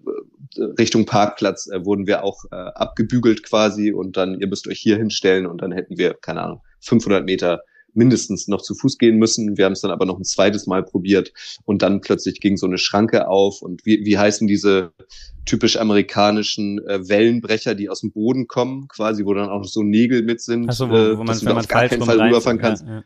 Richtung 0.78 1.06
Parkplatz 1.06 1.68
äh, 1.68 1.84
wurden 1.84 2.06
wir 2.06 2.24
auch 2.24 2.44
äh, 2.50 2.56
abgebügelt 2.56 3.42
quasi 3.42 3.92
und 3.92 4.16
dann, 4.16 4.40
ihr 4.40 4.48
müsst 4.48 4.66
euch 4.66 4.80
hier 4.80 4.96
hinstellen 4.96 5.46
und 5.46 5.62
dann 5.62 5.72
hätten 5.72 5.96
wir, 5.96 6.14
keine 6.14 6.42
Ahnung, 6.42 6.62
500 6.80 7.24
Meter 7.24 7.60
mindestens 7.96 8.46
noch 8.46 8.60
zu 8.60 8.74
Fuß 8.74 8.98
gehen 8.98 9.16
müssen. 9.16 9.56
Wir 9.56 9.64
haben 9.64 9.72
es 9.72 9.80
dann 9.80 9.90
aber 9.90 10.04
noch 10.04 10.18
ein 10.18 10.24
zweites 10.24 10.66
Mal 10.66 10.84
probiert 10.84 11.32
und 11.64 11.82
dann 11.82 12.00
plötzlich 12.00 12.40
ging 12.40 12.56
so 12.56 12.66
eine 12.66 12.78
Schranke 12.78 13.26
auf 13.28 13.62
und 13.62 13.86
wie, 13.86 14.04
wie 14.04 14.18
heißen 14.18 14.46
diese 14.46 14.92
typisch 15.46 15.78
amerikanischen 15.78 16.84
äh, 16.86 17.08
Wellenbrecher, 17.08 17.74
die 17.74 17.88
aus 17.88 18.00
dem 18.00 18.12
Boden 18.12 18.48
kommen, 18.48 18.88
quasi, 18.88 19.24
wo 19.24 19.32
dann 19.32 19.48
auch 19.48 19.64
so 19.64 19.82
Nägel 19.82 20.22
mit 20.22 20.42
sind, 20.42 20.72
so, 20.72 20.90
wo, 20.90 20.92
wo 20.92 21.16
man, 21.18 21.26
dass 21.28 21.40
du 21.40 21.50
auf 21.50 21.68
gar 21.68 21.88
keinen 21.88 22.02
Fall 22.02 22.20
rüberfahren 22.20 22.58
kannst. 22.58 22.84
Ja, 22.84 22.96
ja. 22.96 23.04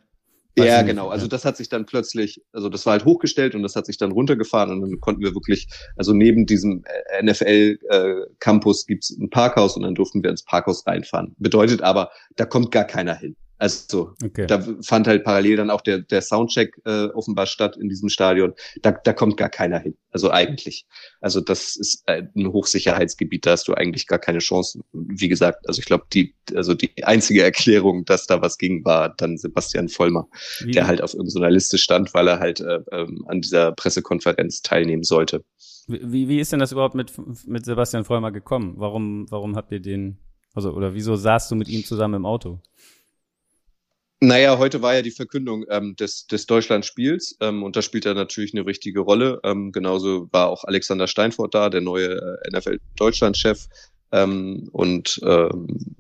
Ja, 0.65 0.83
genau. 0.83 1.09
Also 1.09 1.27
das 1.27 1.45
hat 1.45 1.57
sich 1.57 1.69
dann 1.69 1.87
plötzlich, 1.87 2.43
also 2.53 2.69
das 2.69 2.87
war 2.87 2.93
halt 2.93 3.05
hochgestellt 3.05 3.55
und 3.55 3.63
das 3.63 3.77
hat 3.77 3.87
sich 3.87 3.99
dann 3.99 4.13
runtergefahren 4.13 4.71
und 4.71 4.81
dann 4.81 5.01
konnten 5.01 5.23
wir 5.23 5.35
wirklich, 5.35 5.69
also 5.97 6.13
neben 6.13 6.47
diesem 6.47 6.85
äh, 6.85 7.23
NFL-Campus 7.23 8.83
äh, 8.83 8.87
gibt's 8.87 9.11
ein 9.11 9.31
Parkhaus 9.31 9.77
und 9.77 9.83
dann 9.83 9.95
durften 9.95 10.23
wir 10.23 10.31
ins 10.31 10.45
Parkhaus 10.45 10.87
reinfahren. 10.87 11.35
Bedeutet 11.39 11.83
aber, 11.83 12.11
da 12.37 12.45
kommt 12.45 12.71
gar 12.71 12.85
keiner 12.85 13.15
hin. 13.15 13.37
Also 13.61 14.15
okay. 14.25 14.47
da 14.47 14.65
fand 14.81 15.07
halt 15.07 15.23
parallel 15.23 15.57
dann 15.57 15.69
auch 15.69 15.83
der, 15.83 15.99
der 15.99 16.23
Soundcheck 16.23 16.81
äh, 16.87 17.09
offenbar 17.09 17.45
statt 17.45 17.77
in 17.77 17.91
diesem 17.91 18.09
Stadion. 18.09 18.55
Da, 18.81 18.93
da 18.93 19.13
kommt 19.13 19.37
gar 19.37 19.51
keiner 19.51 19.79
hin. 19.79 19.99
Also 20.13 20.31
eigentlich. 20.31 20.87
Also 21.21 21.43
das 21.43 21.77
ist 21.77 22.03
ein 22.07 22.47
Hochsicherheitsgebiet, 22.47 23.45
da 23.45 23.53
hast 23.53 23.69
du 23.69 23.75
eigentlich 23.75 24.07
gar 24.07 24.19
keine 24.19 24.39
Chance. 24.39 24.81
Wie 24.93 25.29
gesagt, 25.29 25.69
also 25.69 25.79
ich 25.79 25.85
glaube, 25.85 26.07
die, 26.11 26.35
also 26.55 26.73
die 26.73 27.05
einzige 27.05 27.43
Erklärung, 27.43 28.07
dass 28.07 28.27
da 28.27 28.41
was 28.41 28.57
ging, 28.57 28.83
war 28.87 29.15
dann 29.15 29.37
Sebastian 29.37 29.91
Vollmer, 29.91 30.27
Wie? 30.61 30.71
der 30.71 30.87
halt 30.87 31.03
auf 31.03 31.13
irgendeiner 31.13 31.51
Liste 31.51 31.77
stand, 31.77 32.15
weil 32.15 32.29
er 32.29 32.41
halt 32.41 32.61
äh, 32.61 32.81
ähm, 32.93 33.27
an 33.29 33.43
dieser 33.43 33.73
Pressekonferenz 33.73 34.63
teilnehmen 34.63 35.03
sollte. 35.03 35.45
Wie, 35.87 36.29
wie 36.29 36.41
ist 36.41 36.51
denn 36.51 36.61
das 36.61 36.73
überhaupt 36.73 36.95
mit, 36.95 37.13
mit 37.47 37.67
Sebastian 37.67 38.05
Vollmer 38.05 38.33
gekommen? 38.33 38.77
Warum, 38.79 39.27
warum 39.31 39.55
habt 39.55 39.71
ihr 39.71 39.81
den, 39.81 40.17
also, 40.55 40.71
oder 40.71 40.95
wieso 40.95 41.15
saßt 41.15 41.51
du 41.51 41.57
mit 41.57 41.69
ihm 41.69 41.85
zusammen 41.85 42.15
im 42.15 42.25
Auto? 42.25 42.63
Naja, 44.23 44.59
heute 44.59 44.83
war 44.83 44.95
ja 44.95 45.01
die 45.01 45.11
Verkündung 45.11 45.65
ähm, 45.71 45.97
des, 45.97 46.27
des 46.27 46.45
Deutschlandspiels 46.45 47.39
ähm, 47.41 47.63
und 47.63 47.75
da 47.75 47.81
spielt 47.81 48.05
er 48.05 48.13
natürlich 48.13 48.53
eine 48.53 48.67
richtige 48.67 49.01
Rolle. 49.01 49.41
Ähm, 49.45 49.73
genauso 49.73 50.29
war 50.31 50.49
auch 50.49 50.65
Alexander 50.65 51.07
Steinfort 51.07 51.49
da, 51.53 51.71
der 51.71 51.81
neue 51.81 52.39
äh, 52.45 52.57
NFL-Deutschland-Chef. 52.57 53.67
Ähm, 54.13 54.69
und 54.73 55.21
ähm, 55.25 55.97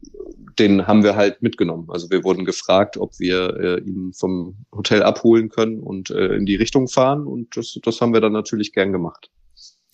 den 0.58 0.86
haben 0.86 1.02
wir 1.02 1.16
halt 1.16 1.40
mitgenommen. 1.40 1.88
Also 1.90 2.10
wir 2.10 2.22
wurden 2.22 2.44
gefragt, 2.44 2.98
ob 2.98 3.18
wir 3.18 3.56
äh, 3.56 3.80
ihn 3.80 4.12
vom 4.12 4.66
Hotel 4.70 5.02
abholen 5.02 5.48
können 5.48 5.80
und 5.80 6.10
äh, 6.10 6.34
in 6.34 6.44
die 6.44 6.56
Richtung 6.56 6.88
fahren. 6.88 7.26
Und 7.26 7.56
das, 7.56 7.78
das 7.82 8.00
haben 8.02 8.12
wir 8.12 8.20
dann 8.20 8.32
natürlich 8.32 8.74
gern 8.74 8.92
gemacht. 8.92 9.30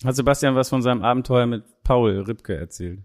Hat 0.03 0.15
Sebastian 0.17 0.55
was 0.55 0.67
von 0.67 0.81
seinem 0.81 1.01
Abenteuer 1.01 1.45
mit 1.45 1.63
Paul 1.83 2.19
Ripke 2.19 2.55
erzählt? 2.55 2.99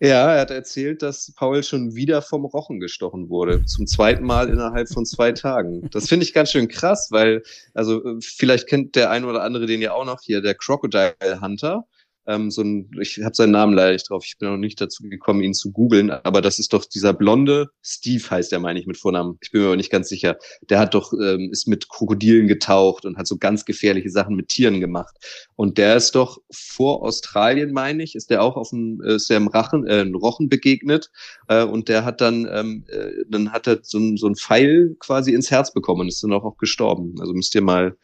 Ja, 0.00 0.32
er 0.32 0.40
hat 0.42 0.52
erzählt, 0.52 1.02
dass 1.02 1.32
Paul 1.34 1.64
schon 1.64 1.96
wieder 1.96 2.22
vom 2.22 2.44
Rochen 2.44 2.78
gestochen 2.78 3.28
wurde. 3.28 3.64
Zum 3.64 3.88
zweiten 3.88 4.24
Mal 4.24 4.48
innerhalb 4.48 4.88
von 4.88 5.04
zwei 5.04 5.32
Tagen. 5.32 5.90
Das 5.90 6.08
finde 6.08 6.24
ich 6.24 6.32
ganz 6.32 6.52
schön 6.52 6.68
krass, 6.68 7.08
weil, 7.10 7.42
also 7.74 8.00
vielleicht 8.20 8.68
kennt 8.68 8.94
der 8.94 9.10
ein 9.10 9.24
oder 9.24 9.42
andere 9.42 9.66
den 9.66 9.82
ja 9.82 9.92
auch 9.92 10.04
noch 10.04 10.20
hier, 10.22 10.40
der 10.40 10.54
Crocodile 10.54 11.40
Hunter 11.40 11.84
ähm, 12.28 12.50
so 12.50 12.62
ein, 12.62 12.90
ich 13.00 13.18
habe 13.24 13.34
seinen 13.34 13.52
Namen 13.52 13.72
leider 13.72 13.92
nicht 13.92 14.08
drauf, 14.08 14.22
ich 14.24 14.38
bin 14.38 14.50
noch 14.50 14.58
nicht 14.58 14.80
dazu 14.80 15.02
gekommen, 15.04 15.42
ihn 15.42 15.54
zu 15.54 15.72
googeln, 15.72 16.10
aber 16.10 16.42
das 16.42 16.58
ist 16.58 16.72
doch 16.72 16.84
dieser 16.84 17.14
blonde, 17.14 17.70
Steve 17.82 18.22
heißt 18.30 18.52
er, 18.52 18.60
meine 18.60 18.78
ich, 18.78 18.86
mit 18.86 18.98
Vornamen. 18.98 19.38
Ich 19.40 19.50
bin 19.50 19.62
mir 19.62 19.68
aber 19.68 19.76
nicht 19.76 19.90
ganz 19.90 20.08
sicher. 20.08 20.36
Der 20.68 20.78
hat 20.78 20.94
doch, 20.94 21.12
ähm, 21.14 21.48
ist 21.50 21.66
mit 21.66 21.88
Krokodilen 21.88 22.46
getaucht 22.46 23.06
und 23.06 23.16
hat 23.16 23.26
so 23.26 23.38
ganz 23.38 23.64
gefährliche 23.64 24.10
Sachen 24.10 24.36
mit 24.36 24.48
Tieren 24.48 24.80
gemacht. 24.80 25.16
Und 25.56 25.78
der 25.78 25.96
ist 25.96 26.14
doch 26.14 26.38
vor 26.52 27.02
Australien, 27.02 27.72
meine 27.72 28.02
ich, 28.02 28.14
ist 28.14 28.30
der 28.30 28.42
auch 28.42 28.56
auf 28.56 28.70
dem, 28.70 29.00
äh, 29.02 29.14
ist 29.14 29.30
der 29.30 29.38
im 29.38 29.48
Rachen, 29.48 29.86
äh, 29.86 30.00
Rochen 30.14 30.48
begegnet 30.50 31.10
äh, 31.48 31.64
und 31.64 31.88
der 31.88 32.04
hat 32.04 32.20
dann, 32.20 32.46
ähm, 32.52 32.84
äh, 32.88 33.24
dann 33.28 33.52
hat 33.52 33.66
er 33.66 33.78
so 33.82 33.98
ein, 33.98 34.18
so 34.18 34.26
ein 34.26 34.36
Pfeil 34.36 34.96
quasi 34.98 35.32
ins 35.32 35.50
Herz 35.50 35.72
bekommen 35.72 36.02
und 36.02 36.08
ist 36.08 36.22
dann 36.22 36.32
auch, 36.32 36.44
auch 36.44 36.58
gestorben. 36.58 37.14
Also 37.20 37.32
müsst 37.32 37.54
ihr 37.54 37.62
mal, 37.62 37.96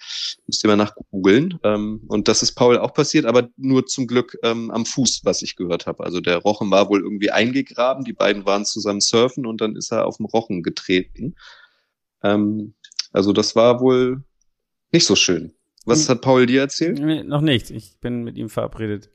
müsst 0.46 0.64
ihr 0.64 0.68
mal 0.68 0.76
nachgoogeln. 0.76 1.58
Ähm, 1.62 2.00
und 2.08 2.26
das 2.26 2.42
ist 2.42 2.52
Paul 2.52 2.78
auch 2.78 2.94
passiert, 2.94 3.26
aber 3.26 3.48
nur 3.56 3.84
zum 3.84 4.06
Glück 4.06 4.13
ähm, 4.42 4.70
am 4.70 4.86
Fuß, 4.86 5.22
was 5.24 5.42
ich 5.42 5.56
gehört 5.56 5.86
habe. 5.86 6.04
Also 6.04 6.20
der 6.20 6.38
Rochen 6.38 6.70
war 6.70 6.88
wohl 6.88 7.02
irgendwie 7.02 7.30
eingegraben, 7.30 8.04
die 8.04 8.12
beiden 8.12 8.46
waren 8.46 8.64
zusammen 8.64 9.00
surfen 9.00 9.46
und 9.46 9.60
dann 9.60 9.76
ist 9.76 9.92
er 9.92 10.06
auf 10.06 10.18
dem 10.18 10.26
Rochen 10.26 10.62
getreten. 10.62 11.34
Ähm, 12.22 12.74
also 13.12 13.32
das 13.32 13.56
war 13.56 13.80
wohl 13.80 14.24
nicht 14.92 15.06
so 15.06 15.16
schön. 15.16 15.52
Was 15.86 16.02
hm. 16.02 16.08
hat 16.14 16.20
Paul 16.22 16.46
dir 16.46 16.62
erzählt? 16.62 16.98
Nee, 16.98 17.22
noch 17.22 17.40
nichts. 17.40 17.70
Ich 17.70 17.98
bin 18.00 18.24
mit 18.24 18.36
ihm 18.36 18.48
verabredet. 18.48 19.10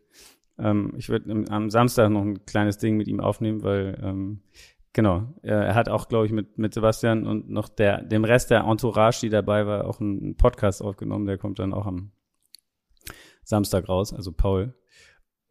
Ähm, 0.58 0.94
ich 0.98 1.10
würde 1.10 1.46
am 1.50 1.70
Samstag 1.70 2.10
noch 2.10 2.22
ein 2.22 2.46
kleines 2.46 2.78
Ding 2.78 2.98
mit 2.98 3.08
ihm 3.08 3.20
aufnehmen, 3.20 3.64
weil 3.64 4.00
ähm, 4.04 4.42
genau, 4.94 5.34
er 5.42 5.76
hat 5.76 5.90
auch, 5.90 6.08
glaube 6.08 6.26
ich, 6.26 6.32
mit, 6.32 6.58
mit 6.58 6.74
Sebastian 6.74 7.26
und 7.26 7.50
noch 7.50 7.70
der, 7.70 8.02
dem 8.02 8.26
Rest 8.26 8.52
der 8.52 8.66
Entourage, 8.66 9.22
die 9.22 9.30
dabei 9.30 9.66
war, 9.66 9.86
auch 9.86 10.00
einen 10.00 10.36
Podcast 10.36 10.82
aufgenommen. 10.82 11.26
Der 11.26 11.38
kommt 11.38 11.60
dann 11.60 11.74
auch 11.74 11.86
am 11.86 12.12
Samstag 13.44 13.90
raus, 13.90 14.14
also 14.14 14.32
Paul. 14.32 14.76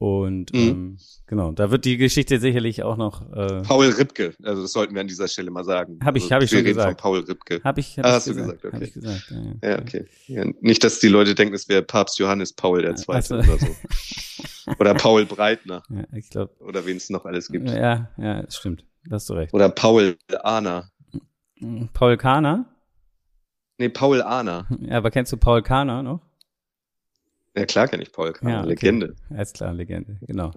Und 0.00 0.52
mhm. 0.52 0.60
ähm, 0.60 0.98
genau, 1.26 1.50
da 1.50 1.72
wird 1.72 1.84
die 1.84 1.96
Geschichte 1.96 2.38
sicherlich 2.38 2.84
auch 2.84 2.96
noch. 2.96 3.32
Äh, 3.32 3.62
Paul 3.62 3.86
Ripke, 3.86 4.32
also 4.44 4.62
das 4.62 4.70
sollten 4.70 4.94
wir 4.94 5.00
an 5.00 5.08
dieser 5.08 5.26
Stelle 5.26 5.50
mal 5.50 5.64
sagen. 5.64 5.98
Habe 6.04 6.18
ich, 6.18 6.24
also, 6.24 6.34
habe 6.36 6.44
ich 6.44 6.50
schon 6.50 6.62
gesagt. 6.62 7.00
Von 7.00 7.12
Paul 7.12 7.24
Ripke. 7.24 7.60
Habe 7.64 7.80
ich, 7.80 7.98
hab 7.98 8.04
ah, 8.04 8.08
ich 8.10 8.14
hast 8.14 8.24
gesagt. 8.26 8.46
du 8.46 8.52
gesagt, 8.52 8.64
okay. 8.64 8.76
Hab 8.76 8.82
ich 8.82 8.94
gesagt, 8.94 9.32
ja, 9.62 9.70
ja. 9.70 9.78
okay. 9.80 10.04
Ja, 10.28 10.44
nicht, 10.60 10.84
dass 10.84 11.00
die 11.00 11.08
Leute 11.08 11.34
denken, 11.34 11.52
es 11.52 11.68
wäre 11.68 11.82
Papst 11.82 12.20
Johannes 12.20 12.52
Paul 12.52 12.82
der 12.82 12.94
Zweite 12.94 13.26
so. 13.26 13.34
oder 13.34 13.58
so. 13.58 13.66
oder 14.78 14.94
Paul 14.94 15.26
Breitner. 15.26 15.82
Ja, 15.90 16.04
ich 16.12 16.30
glaube. 16.30 16.52
Oder 16.60 16.86
wen 16.86 16.96
es 16.96 17.10
noch 17.10 17.24
alles 17.24 17.48
gibt. 17.48 17.68
Ja, 17.68 18.10
ja, 18.18 18.48
stimmt. 18.48 18.84
Da 19.04 19.16
hast 19.16 19.28
du 19.28 19.34
recht. 19.34 19.52
Oder 19.52 19.68
Paul 19.68 20.16
Ahner. 20.44 20.92
Paul 21.92 22.16
Kahner? 22.16 22.66
Nee, 23.78 23.88
Paul 23.88 24.22
Ahner. 24.22 24.68
Ja, 24.80 24.98
aber 24.98 25.10
kennst 25.10 25.32
du 25.32 25.36
Paul 25.36 25.62
Kahner 25.62 26.04
noch? 26.04 26.20
Ja, 27.58 27.66
klar 27.66 27.88
kenne 27.88 28.04
ich 28.04 28.12
Paul 28.12 28.32
Kahn, 28.32 28.48
ja, 28.48 28.60
okay. 28.60 28.68
Legende. 28.68 29.16
Alles 29.30 29.52
klar, 29.52 29.74
Legende, 29.74 30.16
genau. 30.20 30.52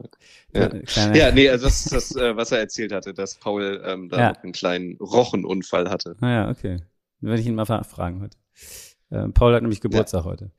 Ja, 0.54 0.70
ja 1.14 1.32
nee, 1.32 1.50
also 1.50 1.66
das 1.66 1.86
ist 1.86 1.94
das, 1.94 2.16
äh, 2.16 2.36
was 2.38 2.52
er 2.52 2.60
erzählt 2.60 2.92
hatte, 2.92 3.14
dass 3.16 3.36
Paul 3.36 3.82
ähm, 3.84 4.08
da 4.08 4.20
ja. 4.20 4.32
einen 4.44 4.52
kleinen 4.52 4.98
Rochenunfall 4.98 5.90
hatte. 5.90 6.16
Ah 6.22 6.30
ja, 6.30 6.50
okay. 6.50 6.78
Dann 7.22 7.30
werde 7.30 7.42
ich 7.42 7.48
ihn 7.48 7.56
mal 7.56 7.66
fragen 7.66 8.22
heute. 8.22 8.38
Ähm, 9.12 9.34
Paul 9.34 9.56
hat 9.56 9.64
nämlich 9.64 9.82
Geburtstag 9.82 10.26
ja. 10.26 10.30
heute. 10.30 10.52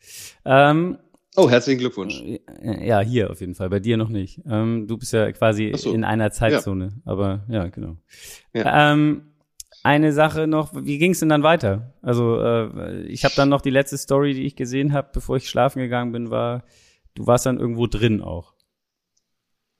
Ähm, 0.44 0.98
oh, 1.36 1.48
herzlichen 1.48 1.78
Glückwunsch. 1.78 2.20
Äh, 2.20 2.88
ja, 2.88 2.98
hier 3.00 3.30
auf 3.30 3.40
jeden 3.40 3.54
Fall, 3.54 3.70
bei 3.70 3.78
dir 3.78 3.96
noch 3.96 4.08
nicht. 4.08 4.40
Ähm, 4.44 4.88
du 4.88 4.98
bist 4.98 5.12
ja 5.12 5.30
quasi 5.30 5.72
so. 5.76 5.92
in 5.92 6.02
einer 6.02 6.32
Zeitzone, 6.32 7.00
aber 7.04 7.44
ja, 7.48 7.68
genau. 7.68 7.98
Ja. 8.52 8.92
Ähm, 8.92 9.31
eine 9.82 10.12
Sache 10.12 10.46
noch, 10.46 10.72
wie 10.74 10.98
ging 10.98 11.12
es 11.12 11.20
denn 11.20 11.28
dann 11.28 11.42
weiter? 11.42 11.94
Also 12.02 12.40
äh, 12.40 13.02
ich 13.06 13.24
habe 13.24 13.34
dann 13.34 13.48
noch 13.48 13.60
die 13.60 13.70
letzte 13.70 13.98
Story, 13.98 14.34
die 14.34 14.46
ich 14.46 14.56
gesehen 14.56 14.92
habe, 14.92 15.10
bevor 15.12 15.36
ich 15.36 15.48
schlafen 15.48 15.80
gegangen 15.80 16.12
bin, 16.12 16.30
war, 16.30 16.64
du 17.14 17.26
warst 17.26 17.46
dann 17.46 17.58
irgendwo 17.58 17.86
drin 17.86 18.20
auch. 18.20 18.54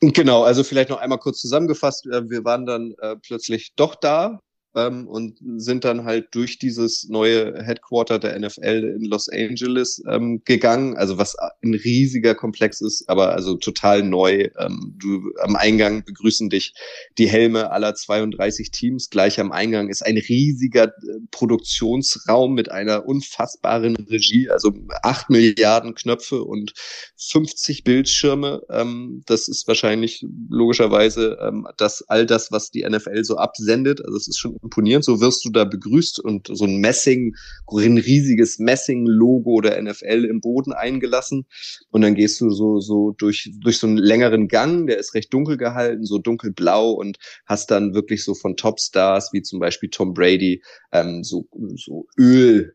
Genau, 0.00 0.42
also 0.42 0.64
vielleicht 0.64 0.90
noch 0.90 0.98
einmal 0.98 1.18
kurz 1.18 1.40
zusammengefasst. 1.40 2.06
Äh, 2.06 2.28
wir 2.28 2.44
waren 2.44 2.66
dann 2.66 2.94
äh, 2.98 3.16
plötzlich 3.16 3.74
doch 3.76 3.94
da 3.94 4.40
ähm, 4.74 5.06
und 5.06 5.38
sind 5.56 5.84
dann 5.84 6.04
halt 6.04 6.34
durch 6.34 6.58
dieses 6.58 7.08
neue 7.08 7.62
Headquarter 7.62 8.18
der 8.18 8.38
NFL 8.38 8.96
in 8.96 9.04
Los 9.04 9.28
Angeles 9.28 10.02
ähm, 10.08 10.42
gegangen. 10.44 10.96
Also 10.96 11.18
was 11.18 11.36
ein 11.62 11.74
riesiger 11.74 12.34
Komplex 12.34 12.80
ist, 12.80 13.08
aber 13.08 13.32
also 13.32 13.56
total 13.56 14.02
neu. 14.02 14.48
Ähm, 14.58 14.94
du 14.98 15.32
am 15.42 15.56
Eingang 15.56 16.04
begrüßen 16.04 16.50
dich 16.50 16.74
die 17.18 17.28
Helme 17.28 17.70
aller 17.70 17.94
32 17.94 18.70
Teams. 18.70 19.10
Gleich 19.10 19.38
am 19.40 19.52
Eingang 19.52 19.88
ist 19.88 20.04
ein 20.04 20.16
riesiger 20.16 20.84
äh, 20.84 20.90
Produktionsraum 21.30 22.54
mit 22.54 22.70
einer 22.70 23.06
unfassbaren 23.06 23.96
Regie, 23.96 24.48
also 24.48 24.72
acht 25.02 25.30
Milliarden 25.30 25.94
Knöpfe 25.94 26.42
und 26.42 26.72
50 27.16 27.84
Bildschirme. 27.84 28.62
Ähm, 28.70 29.22
das 29.26 29.48
ist 29.48 29.68
wahrscheinlich 29.68 30.24
logischerweise 30.48 31.38
ähm, 31.40 31.66
das 31.76 32.02
all 32.08 32.26
das, 32.26 32.50
was 32.50 32.70
die 32.70 32.84
NFL 32.88 33.24
so 33.24 33.36
absendet. 33.36 34.04
Also 34.04 34.16
es 34.16 34.28
ist 34.28 34.38
schon 34.38 34.56
imponierend. 34.62 35.04
So 35.04 35.20
wirst 35.20 35.44
du 35.44 35.50
da 35.50 35.64
begrüßt 35.64 36.20
und 36.20 36.48
so 36.50 36.64
ein 36.64 36.76
Messing, 36.76 37.34
ein 37.70 37.98
riesiges 37.98 38.58
Messing-Logo 38.58 39.60
der 39.60 39.82
NFL 39.82 40.26
im 40.28 40.40
Boden 40.40 40.72
eingelassen. 40.72 41.46
Und 41.90 42.02
dann 42.02 42.14
gehst 42.14 42.40
du 42.40 42.50
so, 42.50 42.80
so 42.80 43.12
durch, 43.12 43.50
durch 43.60 43.78
so 43.78 43.86
einen 43.86 43.96
längeren 43.96 44.48
Gang, 44.48 44.86
der 44.86 44.98
ist 44.98 45.14
recht 45.14 45.32
dunkel 45.32 45.56
gehalten, 45.56 46.04
so 46.04 46.18
dunkelblau 46.18 46.90
und 46.90 47.18
hast 47.46 47.70
dann 47.70 47.94
wirklich 47.94 48.24
so 48.24 48.34
von 48.34 48.56
Topstars 48.56 49.32
wie 49.32 49.42
zum 49.42 49.58
Beispiel 49.58 49.90
Tom 49.90 50.14
Brady, 50.14 50.62
ähm, 50.92 51.24
so, 51.24 51.46
so 51.76 52.06
Öl, 52.18 52.74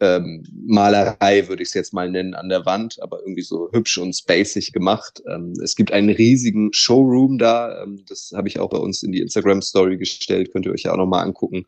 ähm, 0.00 0.44
Malerei, 0.66 1.48
würde 1.48 1.62
ich 1.62 1.68
es 1.68 1.74
jetzt 1.74 1.94
mal 1.94 2.10
nennen, 2.10 2.34
an 2.34 2.48
der 2.48 2.66
Wand, 2.66 3.00
aber 3.00 3.20
irgendwie 3.20 3.42
so 3.42 3.70
hübsch 3.72 3.98
und 3.98 4.14
spacig 4.14 4.72
gemacht. 4.72 5.22
Ähm, 5.30 5.52
es 5.62 5.76
gibt 5.76 5.92
einen 5.92 6.10
riesigen 6.10 6.72
Showroom 6.72 7.38
da, 7.38 7.82
ähm, 7.82 8.04
das 8.08 8.32
habe 8.34 8.48
ich 8.48 8.58
auch 8.58 8.70
bei 8.70 8.78
uns 8.78 9.02
in 9.02 9.12
die 9.12 9.20
Instagram-Story 9.20 9.96
gestellt, 9.96 10.52
könnt 10.52 10.66
ihr 10.66 10.72
euch 10.72 10.82
ja 10.82 10.92
auch 10.92 10.98
nochmal 10.98 11.24
angucken. 11.24 11.64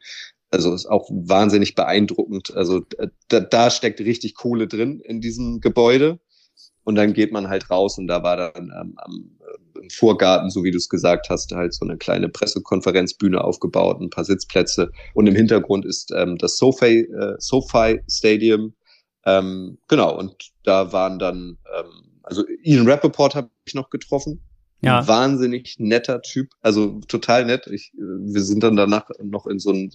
Also 0.50 0.74
ist 0.74 0.86
auch 0.86 1.08
wahnsinnig 1.10 1.74
beeindruckend. 1.74 2.54
Also 2.54 2.82
da, 3.28 3.40
da 3.40 3.70
steckt 3.70 4.00
richtig 4.00 4.34
Kohle 4.34 4.68
drin 4.68 5.00
in 5.00 5.20
diesem 5.20 5.60
Gebäude. 5.60 6.20
Und 6.84 6.94
dann 6.94 7.14
geht 7.14 7.32
man 7.32 7.48
halt 7.48 7.68
raus 7.68 7.98
und 7.98 8.06
da 8.06 8.22
war 8.22 8.36
dann 8.36 8.70
ähm, 8.80 8.94
am, 8.96 9.35
äh, 9.35 9.35
im 9.76 9.90
Vorgarten, 9.90 10.50
so 10.50 10.64
wie 10.64 10.70
du 10.70 10.78
es 10.78 10.88
gesagt 10.88 11.28
hast, 11.30 11.52
halt 11.52 11.74
so 11.74 11.84
eine 11.84 11.96
kleine 11.96 12.28
Pressekonferenzbühne 12.28 13.42
aufgebaut, 13.42 14.00
ein 14.00 14.10
paar 14.10 14.24
Sitzplätze 14.24 14.90
und 15.14 15.26
im 15.26 15.34
Hintergrund 15.34 15.84
ist 15.84 16.12
ähm, 16.16 16.36
das 16.38 16.56
SoFi, 16.56 17.00
äh, 17.00 17.34
SoFi 17.38 18.00
Stadium. 18.08 18.74
Ähm, 19.24 19.78
genau, 19.88 20.16
und 20.16 20.34
da 20.62 20.92
waren 20.92 21.18
dann, 21.18 21.58
ähm, 21.76 22.20
also 22.22 22.44
Ian 22.62 22.88
Rappaport 22.88 23.34
habe 23.34 23.50
ich 23.64 23.74
noch 23.74 23.90
getroffen. 23.90 24.45
Ja. 24.86 25.06
Wahnsinnig 25.06 25.76
netter 25.78 26.22
Typ, 26.22 26.50
also 26.62 27.00
total 27.08 27.44
nett. 27.44 27.66
Ich, 27.66 27.92
äh, 27.94 28.00
wir 28.00 28.42
sind 28.42 28.62
dann 28.62 28.76
danach 28.76 29.10
noch 29.22 29.46
in 29.46 29.58
so 29.58 29.70
ein 29.70 29.90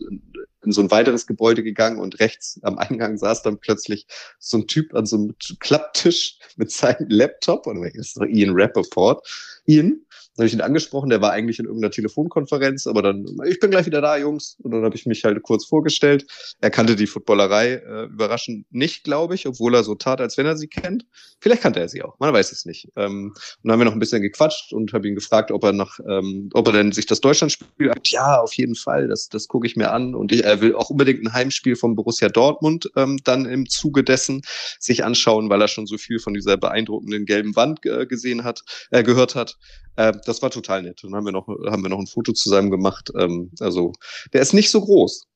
in 0.64 0.72
so 0.72 0.82
ein 0.82 0.92
weiteres 0.92 1.26
Gebäude 1.26 1.64
gegangen 1.64 2.00
und 2.00 2.20
rechts 2.20 2.60
am 2.64 2.78
Eingang 2.78 3.18
saß 3.18 3.42
dann 3.42 3.58
plötzlich 3.60 4.06
so 4.40 4.58
ein 4.58 4.68
Typ 4.68 4.94
an 4.94 5.06
so 5.06 5.18
einem 5.18 5.36
Klapptisch 5.60 6.38
mit 6.56 6.72
seinem 6.72 7.10
Laptop 7.10 7.68
und 7.68 7.82
das 7.82 7.96
ist 7.96 8.18
doch 8.18 8.26
Ian 8.26 8.52
Rappaport. 8.54 9.28
Ian, 9.66 10.02
dann 10.36 10.44
habe 10.44 10.48
ich 10.48 10.54
ihn 10.54 10.62
angesprochen, 10.62 11.10
der 11.10 11.22
war 11.22 11.32
eigentlich 11.32 11.60
in 11.60 11.66
irgendeiner 11.66 11.92
Telefonkonferenz, 11.92 12.88
aber 12.88 13.02
dann, 13.02 13.26
ich 13.46 13.60
bin 13.60 13.70
gleich 13.70 13.86
wieder 13.86 14.02
da, 14.02 14.18
Jungs. 14.18 14.56
Und 14.64 14.72
dann 14.72 14.84
habe 14.86 14.96
ich 14.96 15.06
mich 15.06 15.26
halt 15.26 15.42
kurz 15.44 15.66
vorgestellt. 15.66 16.26
Er 16.62 16.72
kannte 16.72 16.96
die 16.96 17.08
Footballerei 17.08 17.74
äh, 17.74 18.06
überraschend 18.06 18.66
nicht, 18.72 19.04
glaube 19.04 19.36
ich, 19.36 19.46
obwohl 19.46 19.76
er 19.76 19.84
so 19.84 19.96
tat, 19.96 20.22
als 20.22 20.38
wenn 20.38 20.46
er 20.46 20.56
sie 20.56 20.68
kennt. 20.68 21.06
Vielleicht 21.42 21.62
kannte 21.64 21.82
er 21.82 21.90
sie 21.90 22.02
auch, 22.02 22.18
man 22.20 22.34
weiß 22.34 22.54
es 22.54 22.66
nicht. 22.66 22.88
Ähm, 22.96 23.34
und 23.34 23.38
dann 23.64 23.74
haben 23.74 23.80
wir 23.80 23.86
noch 23.86 23.94
ein 23.94 24.00
bisschen 24.00 24.22
gequatscht 24.22 24.72
und 24.72 24.94
habe 24.94 25.08
ihn 25.08 25.16
gefragt, 25.16 25.52
ob 25.52 25.66
er 25.66 25.74
noch, 25.74 26.00
ähm, 26.08 26.50
ob 26.54 26.68
er 26.68 26.74
denn 26.74 26.94
sich 26.94 27.08
das 27.08 27.20
Deutschlandspiel 27.20 27.92
Ja, 28.06 28.40
auf 28.40 28.54
jeden 28.54 28.76
Fall, 28.76 29.10
das, 29.10 29.28
das 29.28 29.50
gucke 29.50 29.68
ich 29.68 29.76
mir 29.76 29.92
an. 29.92 30.16
Und 30.16 30.32
ich, 30.32 30.46
er 30.46 30.62
will 30.62 30.76
auch 30.76 30.90
unbedingt 30.90 31.26
ein 31.26 31.34
Heimspiel 31.34 31.76
von 31.76 31.96
Borussia 31.96 32.30
Dortmund 32.30 32.90
ähm, 32.96 33.20
dann 33.26 33.46
im 33.46 33.68
Zuge 33.68 34.04
dessen 34.04 34.44
sich 34.80 35.04
anschauen, 35.04 35.50
weil 35.50 35.62
er 35.62 35.68
schon 35.68 35.88
so 35.88 35.98
viel 35.98 36.20
von 36.20 36.34
dieser 36.34 36.56
beeindruckenden 36.56 37.26
gelben 37.26 37.56
Wand 37.58 37.86
äh, 37.86 38.06
gesehen 38.06 38.46
hat, 38.46 38.62
äh, 38.92 39.04
gehört 39.04 39.36
hat. 39.36 39.58
Äh, 39.96 40.14
das 40.26 40.42
war 40.42 40.50
total 40.50 40.84
nett. 40.84 41.00
Dann 41.04 41.16
haben 41.16 41.26
wir 41.26 41.32
noch, 41.32 41.48
haben 41.48 41.84
wir 41.84 41.90
noch 41.90 42.00
ein 42.00 42.08
Foto 42.08 42.34
zusammen 42.34 42.72
gemacht. 42.72 43.12
Ähm, 43.18 43.52
also 43.60 43.94
der 44.34 44.42
ist 44.42 44.54
nicht 44.54 44.72
so 44.72 44.82
groß. 44.82 45.28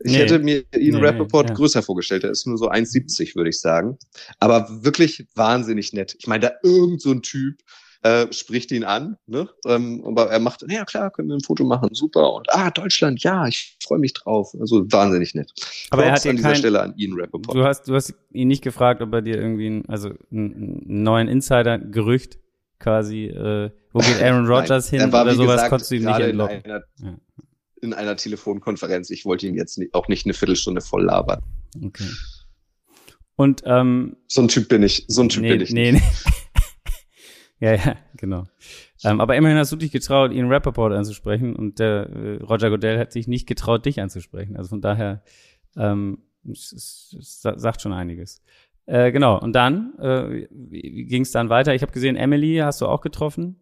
Ich 0.00 0.12
nee, 0.12 0.18
hätte 0.18 0.38
mir 0.40 0.64
Ian 0.76 1.00
nee, 1.00 1.06
Rappaport 1.06 1.48
ja. 1.48 1.54
größer 1.54 1.82
vorgestellt. 1.82 2.24
Er 2.24 2.30
ist 2.30 2.46
nur 2.46 2.58
so 2.58 2.70
1,70, 2.70 3.34
würde 3.34 3.50
ich 3.50 3.60
sagen. 3.60 3.98
Aber 4.38 4.84
wirklich 4.84 5.26
wahnsinnig 5.34 5.92
nett. 5.92 6.14
Ich 6.18 6.26
meine, 6.26 6.40
da 6.40 6.52
irgend 6.62 7.00
so 7.00 7.12
ein 7.12 7.22
Typ, 7.22 7.60
äh, 8.04 8.30
spricht 8.32 8.70
ihn 8.70 8.84
an, 8.84 9.16
ne? 9.26 9.48
Ähm, 9.66 10.04
aber 10.04 10.30
er 10.30 10.38
macht, 10.38 10.62
ja 10.68 10.84
klar, 10.84 11.10
können 11.10 11.28
wir 11.28 11.36
ein 11.36 11.40
Foto 11.40 11.64
machen, 11.64 11.88
super. 11.94 12.34
Und 12.34 12.52
ah, 12.52 12.70
Deutschland, 12.70 13.22
ja, 13.22 13.46
ich 13.46 13.78
freue 13.82 13.98
mich 13.98 14.12
drauf. 14.12 14.54
Also 14.60 14.84
wahnsinnig 14.92 15.34
nett. 15.34 15.50
Aber 15.88 16.02
Props 16.02 16.08
er 16.08 16.12
hat 16.12 16.26
an 16.26 16.36
dieser 16.36 16.48
kein, 16.50 16.58
Stelle 16.58 16.82
an 16.82 16.94
ihn 16.98 17.14
Rappaport. 17.18 17.56
Du 17.56 17.64
hast, 17.64 17.88
du 17.88 17.94
hast 17.94 18.12
ihn 18.30 18.48
nicht 18.48 18.62
gefragt, 18.62 19.00
ob 19.00 19.10
er 19.14 19.22
dir 19.22 19.36
irgendwie, 19.38 19.68
ein, 19.70 19.88
also 19.88 20.10
einen 20.30 20.82
neuen 20.84 21.28
Insider-Gerücht 21.28 22.38
quasi, 22.78 23.24
äh, 23.24 23.70
wo 23.94 24.00
geht 24.00 24.20
Aaron 24.20 24.46
Rodgers 24.46 24.90
hin 24.90 25.10
war, 25.12 25.22
oder 25.22 25.34
sowas, 25.34 25.54
gesagt, 25.54 25.70
konntest 25.70 25.90
du 25.90 25.94
ihm 25.94 26.04
nicht 26.04 26.18
entlocken. 26.18 26.60
In 26.62 26.70
einer, 26.70 26.84
ja. 26.98 27.16
in 27.80 27.94
einer 27.94 28.16
Telefonkonferenz. 28.16 29.08
Ich 29.10 29.24
wollte 29.24 29.46
ihn 29.46 29.54
jetzt 29.54 29.80
auch 29.92 30.08
nicht 30.08 30.26
eine 30.26 30.34
Viertelstunde 30.34 30.82
voll 30.82 31.04
labern. 31.04 31.40
Okay. 31.82 32.10
Und 33.36 33.62
ähm, 33.64 34.16
so 34.26 34.42
ein 34.42 34.48
Typ 34.48 34.68
bin 34.68 34.82
ich, 34.82 35.06
so 35.08 35.22
ein 35.22 35.28
Typ 35.28 35.42
nee, 35.42 35.52
bin 35.52 35.60
ich. 35.60 35.70
Nee, 35.70 35.92
nicht. 35.92 36.04
nee. 36.04 36.32
Ja, 37.60 37.72
ja, 37.72 37.96
genau. 38.16 38.44
Ähm, 39.04 39.22
aber 39.22 39.36
immerhin 39.36 39.56
hast 39.56 39.72
du 39.72 39.76
dich 39.76 39.90
getraut, 39.92 40.32
Ian 40.32 40.52
Rappaport 40.52 40.92
anzusprechen 40.92 41.56
und 41.56 41.78
der 41.78 42.10
äh, 42.10 42.42
Roger 42.42 42.68
Godell 42.68 42.98
hat 42.98 43.12
sich 43.12 43.26
nicht 43.26 43.46
getraut, 43.46 43.86
dich 43.86 44.02
anzusprechen. 44.02 44.56
Also 44.56 44.70
von 44.70 44.82
daher 44.82 45.22
ähm, 45.76 46.18
es, 46.50 46.72
es, 46.72 47.16
es 47.18 47.40
sagt 47.40 47.80
schon 47.80 47.94
einiges. 47.94 48.42
Äh, 48.86 49.12
genau, 49.12 49.40
und 49.40 49.54
dann, 49.54 49.94
äh, 49.98 50.46
wie 50.50 51.06
ging 51.06 51.22
es 51.22 51.30
dann 51.30 51.48
weiter? 51.48 51.74
Ich 51.74 51.80
habe 51.80 51.92
gesehen, 51.92 52.16
Emily 52.16 52.56
hast 52.56 52.82
du 52.82 52.86
auch 52.86 53.00
getroffen. 53.00 53.56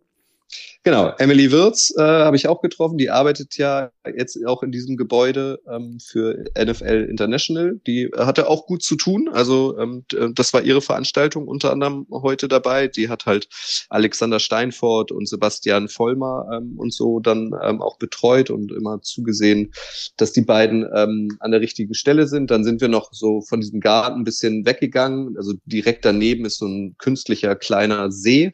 Genau, 0.85 1.13
Emily 1.19 1.53
Wirz 1.53 1.95
äh, 1.97 2.03
habe 2.03 2.35
ich 2.35 2.49
auch 2.49 2.61
getroffen. 2.61 2.99
Die 2.99 3.09
arbeitet 3.09 3.57
ja 3.57 3.93
jetzt 4.17 4.37
auch 4.47 4.65
in 4.65 4.73
diesem 4.73 4.97
Gebäude 4.97 5.61
ähm, 5.71 5.99
für 6.05 6.45
NFL 6.59 7.07
International. 7.09 7.81
Die 7.87 8.11
hatte 8.17 8.49
auch 8.49 8.67
gut 8.67 8.83
zu 8.83 8.97
tun. 8.97 9.29
Also 9.33 9.79
ähm, 9.79 10.05
äh, 10.13 10.31
das 10.35 10.53
war 10.53 10.63
ihre 10.63 10.83
Veranstaltung 10.83 11.47
unter 11.47 11.71
anderem 11.71 12.07
heute 12.11 12.49
dabei. 12.49 12.89
Die 12.89 13.09
hat 13.09 13.27
halt 13.27 13.49
Alexander 13.91 14.41
Steinfort 14.41 15.13
und 15.13 15.29
Sebastian 15.29 15.89
Vollmer 15.89 16.49
ähm, 16.53 16.75
und 16.77 16.93
so 16.93 17.21
dann 17.21 17.53
ähm, 17.63 17.81
auch 17.81 17.97
betreut 17.99 18.51
und 18.51 18.73
immer 18.73 19.01
zugesehen, 19.03 19.73
dass 20.17 20.33
die 20.33 20.43
beiden 20.43 20.85
ähm, 20.95 21.37
an 21.39 21.53
der 21.53 21.61
richtigen 21.61 21.95
Stelle 21.95 22.27
sind. 22.27 22.51
Dann 22.51 22.65
sind 22.65 22.81
wir 22.81 22.89
noch 22.89 23.13
so 23.13 23.41
von 23.41 23.61
diesem 23.61 23.79
Garten 23.79 24.23
ein 24.23 24.25
bisschen 24.25 24.67
weggegangen. 24.67 25.37
Also 25.37 25.53
direkt 25.65 26.05
daneben 26.05 26.45
ist 26.45 26.59
so 26.59 26.67
ein 26.67 26.97
künstlicher 26.99 27.55
kleiner 27.55 28.11
See 28.11 28.53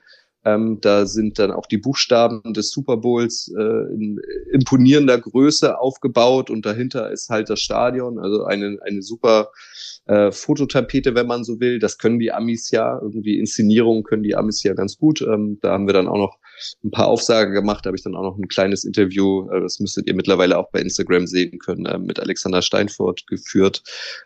ähm, 0.49 0.78
da 0.81 1.07
sind 1.07 1.38
dann 1.38 1.50
auch 1.50 1.67
die 1.67 1.78
Buchstaben 1.78 2.55
des 2.55 2.71
Super 2.71 2.97
Bowls 2.97 3.52
äh, 3.57 3.95
in 3.95 4.21
imponierender 4.52 5.19
Größe 5.19 5.78
aufgebaut 5.78 6.50
und 6.50 6.64
dahinter 6.64 7.11
ist 7.11 7.28
halt 7.28 7.50
das 7.50 7.61
Stadion, 7.61 8.19
also 8.19 8.45
eine, 8.45 8.78
eine 8.83 9.02
super 9.02 9.50
äh, 10.07 10.33
Fototapete, 10.33 11.14
wenn 11.14 11.26
man 11.26 11.45
so 11.45 11.61
will. 11.61 11.78
Das 11.78 11.99
können 11.99 12.19
die 12.19 12.33
Amis 12.33 12.71
ja, 12.71 12.99
irgendwie 13.00 13.38
Inszenierungen 13.38 14.05
können 14.05 14.23
die 14.23 14.37
Amis 14.37 14.62
ja 14.62 14.75
ganz 14.75 14.97
gut. 14.97 15.21
Ähm, 15.23 15.59
da 15.61 15.73
haben 15.73 15.87
wir 15.87 15.95
dann 15.95 16.09
auch 16.09 16.17
noch 16.17 16.38
ein 16.83 16.90
paar 16.90 17.07
Aufsagen 17.07 17.52
gemacht, 17.52 17.85
da 17.85 17.88
habe 17.88 17.97
ich 17.97 18.02
dann 18.02 18.17
auch 18.17 18.23
noch 18.23 18.38
ein 18.38 18.49
kleines 18.49 18.85
Interview, 18.85 19.49
äh, 19.50 19.61
das 19.61 19.78
müsstet 19.81 20.07
ihr 20.07 20.14
mittlerweile 20.14 20.59
auch 20.59 20.71
bei 20.71 20.81
Instagram 20.81 21.26
sehen 21.26 21.59
können, 21.59 21.87
äh, 21.87 21.99
mit 21.99 22.19
Alexander 22.19 22.62
Steinfurt 22.62 23.26
geführt. 23.26 23.83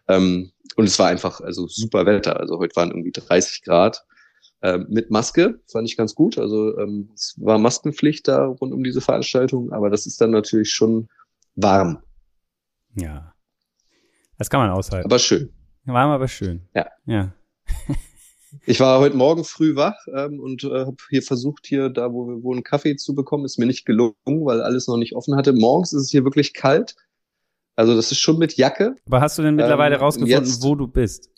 Ähm, 0.09 0.53
und 0.77 0.85
es 0.87 0.99
war 0.99 1.09
einfach 1.09 1.41
also 1.41 1.67
super 1.67 2.07
Wetter. 2.07 2.41
Also 2.41 2.59
heute 2.59 2.77
waren 2.77 2.91
irgendwie 2.91 3.13
30 3.13 3.63
Grad 3.63 4.05
äh, 4.63 4.79
mit 4.79 5.11
Maske, 5.11 5.61
fand 5.71 5.89
ich 5.89 5.97
ganz 5.97 6.15
gut. 6.15 6.39
Also 6.39 6.79
ähm, 6.79 7.11
es 7.15 7.35
war 7.37 7.59
Maskenpflicht 7.59 8.29
da 8.29 8.47
rund 8.47 8.73
um 8.73 8.83
diese 8.85 9.01
Veranstaltung, 9.01 9.73
aber 9.73 9.91
das 9.91 10.07
ist 10.07 10.21
dann 10.21 10.31
natürlich 10.31 10.71
schon 10.71 11.09
warm. 11.57 11.99
Ja. 12.95 13.35
Das 14.39 14.51
kann 14.51 14.61
man 14.61 14.71
aushalten. 14.71 15.07
Aber 15.07 15.19
schön. 15.19 15.53
Warm, 15.85 16.11
aber 16.11 16.29
schön. 16.29 16.69
Ja. 16.75 16.87
Ja. 17.07 17.35
ich 18.67 18.79
war 18.79 19.01
heute 19.01 19.17
Morgen 19.17 19.45
früh 19.45 19.75
wach 19.75 19.97
ähm, 20.15 20.39
und 20.39 20.63
äh, 20.65 20.87
habe 20.87 20.97
hier 21.11 21.23
versucht, 21.23 21.67
hier 21.67 21.89
da, 21.89 22.13
wo 22.13 22.29
wir 22.29 22.43
wohnen, 22.43 22.63
Kaffee 22.63 22.97
zu 22.97 23.15
bekommen. 23.15 23.45
Ist 23.45 23.59
mir 23.59 23.67
nicht 23.67 23.85
gelungen, 23.85 24.15
weil 24.25 24.63
alles 24.63 24.87
noch 24.87 24.97
nicht 24.97 25.15
offen 25.17 25.35
hatte. 25.35 25.53
Morgens 25.53 25.93
ist 25.93 26.03
es 26.03 26.11
hier 26.11 26.25
wirklich 26.25 26.55
kalt. 26.55 26.95
Also 27.75 27.97
das 27.97 28.13
ist 28.13 28.19
schon 28.19 28.39
mit 28.39 28.57
Jacke. 28.57 28.95
Aber 29.07 29.21
hast 29.21 29.39
du 29.39 29.43
denn 29.43 29.57
mittlerweile 29.57 29.97
ähm, 29.97 30.03
rausgefunden, 30.03 30.45
jetzt, 30.45 30.63
wo 30.63 30.77
du 30.77 30.87
bist? 30.87 31.31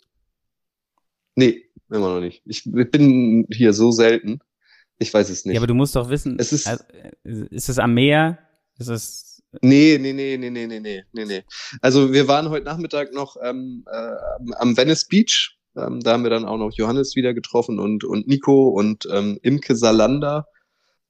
Nee, 1.35 1.64
Immer 1.89 2.15
noch 2.15 2.21
nicht. 2.21 2.41
Ich 2.45 2.63
bin 2.65 3.47
hier 3.51 3.73
so 3.73 3.91
selten. 3.91 4.39
Ich 4.97 5.13
weiß 5.13 5.29
es 5.29 5.45
nicht. 5.45 5.55
Ja, 5.55 5.59
aber 5.59 5.67
du 5.67 5.73
musst 5.73 5.95
doch 5.95 6.09
wissen, 6.09 6.37
es 6.39 6.53
ist, 6.53 6.67
also, 6.67 6.83
ist 7.23 7.69
es 7.69 7.79
am 7.79 7.93
Meer? 7.93 8.39
Ist 8.77 8.87
es 8.87 9.35
Nee, 9.61 9.97
nee, 9.99 10.13
nee, 10.13 10.37
nee, 10.37 10.49
nee, 10.49 10.67
nee, 10.67 11.03
nee, 11.11 11.25
nee. 11.25 11.43
Also 11.81 12.13
wir 12.13 12.27
waren 12.27 12.49
heute 12.49 12.65
Nachmittag 12.65 13.13
noch 13.13 13.37
ähm, 13.41 13.85
äh, 13.89 14.53
am 14.57 14.75
Venice 14.75 15.05
Beach. 15.05 15.57
Ähm, 15.77 15.99
da 16.01 16.13
haben 16.13 16.23
wir 16.23 16.29
dann 16.29 16.45
auch 16.45 16.57
noch 16.57 16.71
Johannes 16.73 17.15
wieder 17.15 17.33
getroffen 17.33 17.79
und, 17.79 18.03
und 18.03 18.27
Nico 18.27 18.69
und 18.69 19.07
ähm, 19.11 19.39
Imke 19.41 19.75
Salander, 19.75 20.47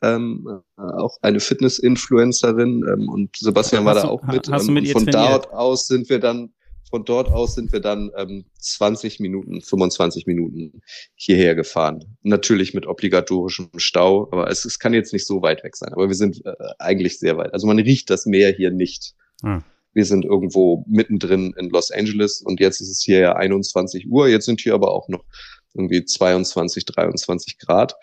ähm, 0.01 0.61
äh, 0.77 0.81
auch 0.81 1.17
eine 1.21 1.39
Fitness-Influencerin 1.39 2.83
ähm, 2.91 3.09
und 3.09 3.35
Sebastian 3.37 3.85
war 3.85 3.95
da 3.95 4.05
auch 4.05 4.23
mit. 4.23 4.49
Hast 4.49 4.67
du 4.67 4.71
mit 4.71 4.83
ähm, 4.83 4.87
ihr 4.87 4.93
von 4.93 5.05
trainiert? 5.05 5.45
dort 5.45 5.53
aus 5.53 5.87
sind 5.87 6.09
wir 6.09 6.19
dann 6.19 6.53
von 6.95 7.03
dort 7.03 7.27
aus 7.27 7.55
sind 7.55 7.73
wir 7.73 7.81
dann 7.81 8.09
ähm, 8.15 8.45
20 8.57 9.19
Minuten, 9.19 9.61
25 9.61 10.27
Minuten 10.27 10.81
hierher 11.13 11.53
gefahren. 11.53 12.17
Natürlich 12.23 12.73
mit 12.73 12.87
obligatorischem 12.87 13.67
Stau, 13.75 14.29
aber 14.31 14.49
es, 14.49 14.63
es 14.63 14.79
kann 14.79 14.93
jetzt 14.93 15.11
nicht 15.11 15.27
so 15.27 15.41
weit 15.41 15.61
weg 15.65 15.75
sein. 15.75 15.91
Aber 15.91 16.07
wir 16.07 16.15
sind 16.15 16.45
äh, 16.45 16.53
eigentlich 16.79 17.19
sehr 17.19 17.35
weit. 17.35 17.51
Also 17.51 17.67
man 17.67 17.79
riecht 17.79 18.09
das 18.09 18.25
Meer 18.25 18.53
hier 18.53 18.71
nicht. 18.71 19.13
Hm. 19.41 19.61
Wir 19.91 20.05
sind 20.05 20.23
irgendwo 20.23 20.85
mittendrin 20.87 21.53
in 21.57 21.69
Los 21.69 21.91
Angeles 21.91 22.41
und 22.41 22.61
jetzt 22.61 22.79
ist 22.79 22.89
es 22.89 23.01
hier 23.03 23.19
ja 23.19 23.35
21 23.35 24.09
Uhr. 24.09 24.29
Jetzt 24.29 24.45
sind 24.45 24.61
hier 24.61 24.73
aber 24.73 24.93
auch 24.93 25.09
noch 25.09 25.25
irgendwie 25.73 26.05
22, 26.05 26.85
23 26.85 27.57
Grad. 27.57 27.95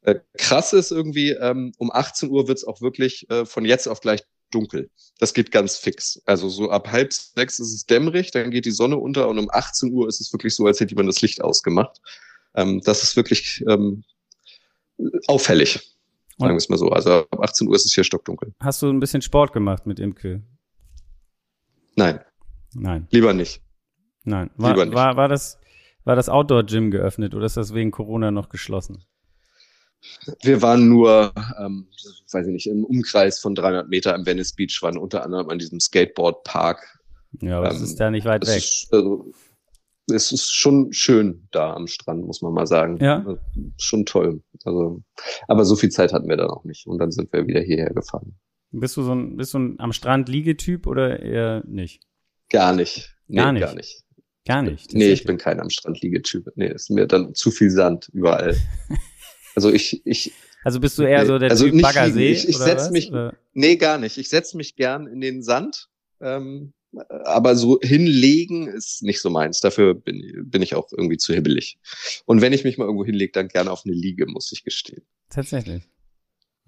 Äh, 0.00 0.16
krass 0.36 0.72
ist 0.72 0.90
irgendwie, 0.90 1.30
ähm, 1.30 1.70
um 1.78 1.92
18 1.92 2.30
Uhr 2.30 2.48
wird's 2.48 2.64
auch 2.64 2.80
wirklich 2.80 3.30
äh, 3.30 3.46
von 3.46 3.64
jetzt 3.64 3.86
auf 3.86 4.00
gleich 4.00 4.24
dunkel. 4.50 4.90
Das 5.18 5.34
geht 5.34 5.50
ganz 5.50 5.76
fix. 5.76 6.20
Also 6.26 6.48
so 6.48 6.70
ab 6.70 6.90
halb 6.90 7.12
sechs 7.12 7.58
ist 7.58 7.74
es 7.74 7.86
dämmerig, 7.86 8.30
dann 8.30 8.50
geht 8.50 8.64
die 8.64 8.70
Sonne 8.70 8.96
unter 8.96 9.28
und 9.28 9.38
um 9.38 9.48
18 9.50 9.92
Uhr 9.92 10.08
ist 10.08 10.20
es 10.20 10.32
wirklich 10.32 10.54
so, 10.54 10.66
als 10.66 10.80
hätte 10.80 10.94
man 10.94 11.06
das 11.06 11.20
Licht 11.22 11.42
ausgemacht. 11.42 12.00
Ähm, 12.54 12.80
das 12.84 13.02
ist 13.02 13.16
wirklich 13.16 13.64
ähm, 13.68 14.04
auffällig, 15.26 15.96
sagen 16.38 16.52
wir 16.52 16.56
es 16.56 16.68
mal 16.68 16.78
so. 16.78 16.88
Also 16.90 17.26
ab 17.30 17.40
18 17.40 17.68
Uhr 17.68 17.76
ist 17.76 17.86
es 17.86 17.94
hier 17.94 18.04
stockdunkel. 18.04 18.54
Hast 18.60 18.82
du 18.82 18.88
ein 18.88 19.00
bisschen 19.00 19.22
Sport 19.22 19.52
gemacht 19.52 19.86
mit 19.86 19.98
Imke? 19.98 20.42
Nein. 21.96 22.20
Nein. 22.74 23.06
Lieber 23.10 23.32
nicht. 23.32 23.62
Nein. 24.24 24.50
War, 24.56 24.70
Lieber 24.70 24.84
nicht. 24.86 24.94
war, 24.94 25.16
war 25.16 25.28
das, 25.28 25.58
war 26.04 26.16
das 26.16 26.28
Outdoor-Gym 26.28 26.90
geöffnet 26.90 27.34
oder 27.34 27.46
ist 27.46 27.56
das 27.56 27.74
wegen 27.74 27.90
Corona 27.90 28.30
noch 28.30 28.48
geschlossen? 28.48 29.04
Wir 30.42 30.62
waren 30.62 30.88
nur, 30.88 31.32
ähm, 31.58 31.86
weiß 32.32 32.46
ich 32.46 32.52
nicht, 32.52 32.66
im 32.66 32.84
Umkreis 32.84 33.38
von 33.38 33.54
300 33.54 33.88
Meter 33.88 34.14
am 34.14 34.26
Venice 34.26 34.54
Beach, 34.54 34.78
waren 34.82 34.98
unter 34.98 35.24
anderem 35.24 35.48
an 35.50 35.58
diesem 35.58 35.80
Skateboard-Park. 35.80 37.00
Ja, 37.40 37.58
aber 37.58 37.70
ähm, 37.70 37.76
es 37.76 37.82
ist 37.82 37.98
ja 37.98 38.10
nicht 38.10 38.26
weit 38.26 38.46
weg. 38.46 38.58
Ist, 38.58 38.88
also, 38.92 39.32
es 40.12 40.32
ist 40.32 40.52
schon 40.52 40.92
schön 40.92 41.46
da 41.50 41.74
am 41.74 41.86
Strand, 41.86 42.24
muss 42.24 42.42
man 42.42 42.52
mal 42.52 42.66
sagen. 42.66 42.98
Ja. 43.00 43.18
Also, 43.18 43.38
schon 43.78 44.06
toll. 44.06 44.42
Also, 44.64 45.02
aber 45.48 45.64
so 45.64 45.76
viel 45.76 45.90
Zeit 45.90 46.12
hatten 46.12 46.28
wir 46.28 46.36
dann 46.36 46.50
auch 46.50 46.64
nicht. 46.64 46.86
Und 46.86 46.98
dann 46.98 47.12
sind 47.12 47.32
wir 47.32 47.46
wieder 47.46 47.60
hierher 47.60 47.90
gefahren. 47.90 48.34
Bist 48.72 48.96
du 48.96 49.02
so 49.02 49.14
ein, 49.14 49.36
bist 49.36 49.54
du 49.54 49.58
ein 49.58 49.80
am 49.80 49.92
Strand 49.92 50.28
Liegetyp 50.28 50.86
oder 50.86 51.20
eher 51.20 51.62
nicht? 51.66 52.02
Gar 52.50 52.74
nicht. 52.74 53.16
Nee, 53.26 53.36
gar 53.36 53.52
nicht. 53.52 53.62
Gar 53.62 53.74
nicht. 53.74 54.04
Gar 54.46 54.62
nicht. 54.62 54.94
Nee, 54.94 55.12
ich 55.12 55.24
bin 55.24 55.38
kein 55.38 55.60
am 55.60 55.70
Strand 55.70 56.00
Liegetyp. 56.00 56.48
Nee, 56.54 56.68
ist 56.68 56.90
mir 56.90 57.06
dann 57.06 57.34
zu 57.34 57.50
viel 57.50 57.70
Sand 57.70 58.08
überall. 58.12 58.56
Also 59.54 59.72
ich, 59.72 60.04
ich. 60.04 60.32
Also 60.62 60.80
bist 60.80 60.98
du 60.98 61.02
eher 61.02 61.24
so 61.26 61.38
der 61.38 61.50
also 61.50 61.68
Typ 61.68 61.80
Baggersee? 61.82 62.32
Ich, 62.32 62.48
ich 62.48 62.56
setze 62.56 62.90
mich, 62.90 63.10
oder? 63.10 63.34
nee, 63.54 63.76
gar 63.76 63.98
nicht. 63.98 64.18
Ich 64.18 64.28
setze 64.28 64.56
mich 64.56 64.76
gern 64.76 65.06
in 65.06 65.20
den 65.20 65.42
Sand. 65.42 65.88
Ähm, 66.20 66.72
aber 67.08 67.54
so 67.54 67.78
hinlegen 67.80 68.66
ist 68.66 69.02
nicht 69.02 69.20
so 69.20 69.30
meins. 69.30 69.60
Dafür 69.60 69.94
bin, 69.94 70.48
bin 70.50 70.60
ich 70.60 70.74
auch 70.74 70.90
irgendwie 70.92 71.16
zu 71.16 71.32
hibbelig. 71.32 71.78
Und 72.26 72.40
wenn 72.40 72.52
ich 72.52 72.64
mich 72.64 72.78
mal 72.78 72.84
irgendwo 72.84 73.04
hinlege, 73.04 73.32
dann 73.32 73.48
gerne 73.48 73.70
auf 73.70 73.82
eine 73.84 73.94
Liege, 73.94 74.26
muss 74.26 74.50
ich 74.52 74.64
gestehen. 74.64 75.02
Tatsächlich. 75.28 75.84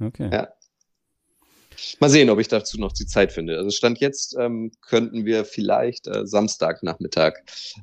Okay. 0.00 0.30
Ja. 0.32 0.48
Mal 2.00 2.10
sehen, 2.10 2.30
ob 2.30 2.38
ich 2.38 2.48
dazu 2.48 2.78
noch 2.78 2.92
die 2.92 3.06
Zeit 3.06 3.32
finde. 3.32 3.56
Also 3.56 3.70
Stand 3.70 3.98
jetzt 4.00 4.36
ähm, 4.38 4.72
könnten 4.80 5.24
wir 5.24 5.44
vielleicht 5.44 6.06
äh, 6.06 6.26
Samstagnachmittag 6.26 7.34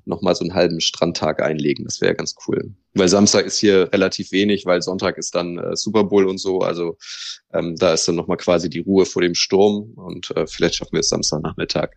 noch 0.05 0.21
mal 0.21 0.35
so 0.35 0.43
einen 0.43 0.53
halben 0.53 0.81
Strandtag 0.81 1.41
einlegen. 1.41 1.85
Das 1.85 2.01
wäre 2.01 2.15
ganz 2.15 2.35
cool. 2.47 2.73
Weil 2.93 3.09
Samstag 3.09 3.45
ist 3.45 3.59
hier 3.59 3.89
relativ 3.93 4.31
wenig, 4.31 4.65
weil 4.65 4.81
Sonntag 4.81 5.17
ist 5.17 5.35
dann 5.35 5.57
äh, 5.57 5.75
Super 5.75 6.03
Bowl 6.03 6.27
und 6.27 6.38
so. 6.38 6.59
Also 6.59 6.97
ähm, 7.53 7.75
da 7.75 7.93
ist 7.93 8.07
dann 8.07 8.15
noch 8.15 8.27
mal 8.27 8.38
quasi 8.38 8.69
die 8.69 8.79
Ruhe 8.79 9.05
vor 9.05 9.21
dem 9.21 9.35
Sturm 9.35 9.93
und 9.95 10.31
äh, 10.35 10.47
vielleicht 10.47 10.75
schaffen 10.75 10.93
wir 10.93 11.01
es 11.01 11.09
Samstagnachmittag 11.09 11.91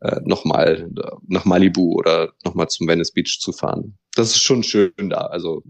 äh, 0.00 0.20
noch 0.24 0.44
mal 0.44 0.90
äh, 0.96 1.10
nach 1.26 1.44
Malibu 1.44 1.94
oder 1.94 2.32
noch 2.44 2.54
mal 2.54 2.68
zum 2.68 2.86
Venice 2.86 3.12
Beach 3.12 3.38
zu 3.40 3.52
fahren. 3.52 3.98
Das 4.14 4.30
ist 4.30 4.42
schon 4.42 4.62
schön 4.62 4.92
da. 4.96 5.26
Also 5.26 5.62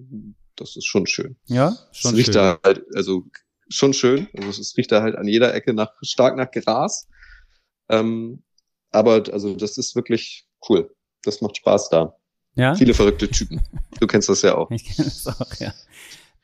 das 0.57 0.77
ist 0.77 0.87
schon 0.87 1.07
schön. 1.07 1.37
Ja, 1.47 1.77
schon 1.93 2.13
es 2.13 2.17
riecht 2.17 2.27
schön. 2.27 2.35
Da 2.35 2.59
halt, 2.65 2.85
also 2.95 3.25
schon 3.69 3.93
schön. 3.93 4.29
Also 4.37 4.61
es 4.61 4.77
riecht 4.77 4.93
da 4.93 5.03
halt 5.03 5.17
an 5.17 5.27
jeder 5.27 5.55
Ecke 5.55 5.75
nach 5.75 5.93
stark 6.03 6.37
nach 6.37 6.51
Gras. 6.51 7.09
Ähm, 7.89 8.43
aber 8.91 9.25
also 9.33 9.55
das 9.55 9.79
ist 9.79 9.95
wirklich 9.95 10.47
cool. 10.69 10.95
Das 11.23 11.41
macht 11.41 11.57
Spaß 11.57 11.91
da. 11.91 12.17
Ja? 12.55 12.75
Viele 12.75 12.95
verrückte 12.95 13.29
Typen. 13.29 13.63
Du 14.01 14.07
kennst 14.07 14.29
das 14.29 14.43
ja 14.43 14.55
auch. 14.57 14.71
Ich 14.75 14.85
kenne 14.85 15.09
das 15.09 15.27
auch, 15.27 15.55
ja. 15.59 15.75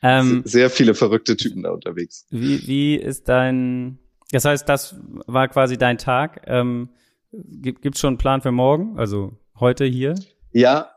Ähm, 0.01 0.43
Sehr 0.45 0.69
viele 0.69 0.95
verrückte 0.95 1.37
Typen 1.37 1.63
da 1.63 1.71
unterwegs. 1.71 2.25
wie, 2.29 2.67
wie 2.67 2.95
ist 2.95 3.29
dein, 3.29 3.99
das 4.31 4.43
heißt, 4.43 4.67
das 4.67 4.95
war 5.27 5.47
quasi 5.47 5.77
dein 5.77 5.97
Tag. 5.97 6.43
Ähm, 6.45 6.89
gibt, 7.31 7.81
gibt's 7.81 7.99
schon 8.01 8.09
einen 8.09 8.17
Plan 8.17 8.41
für 8.41 8.51
morgen? 8.51 8.99
Also 8.99 9.37
heute 9.59 9.85
hier? 9.85 10.15
Ja, 10.51 10.91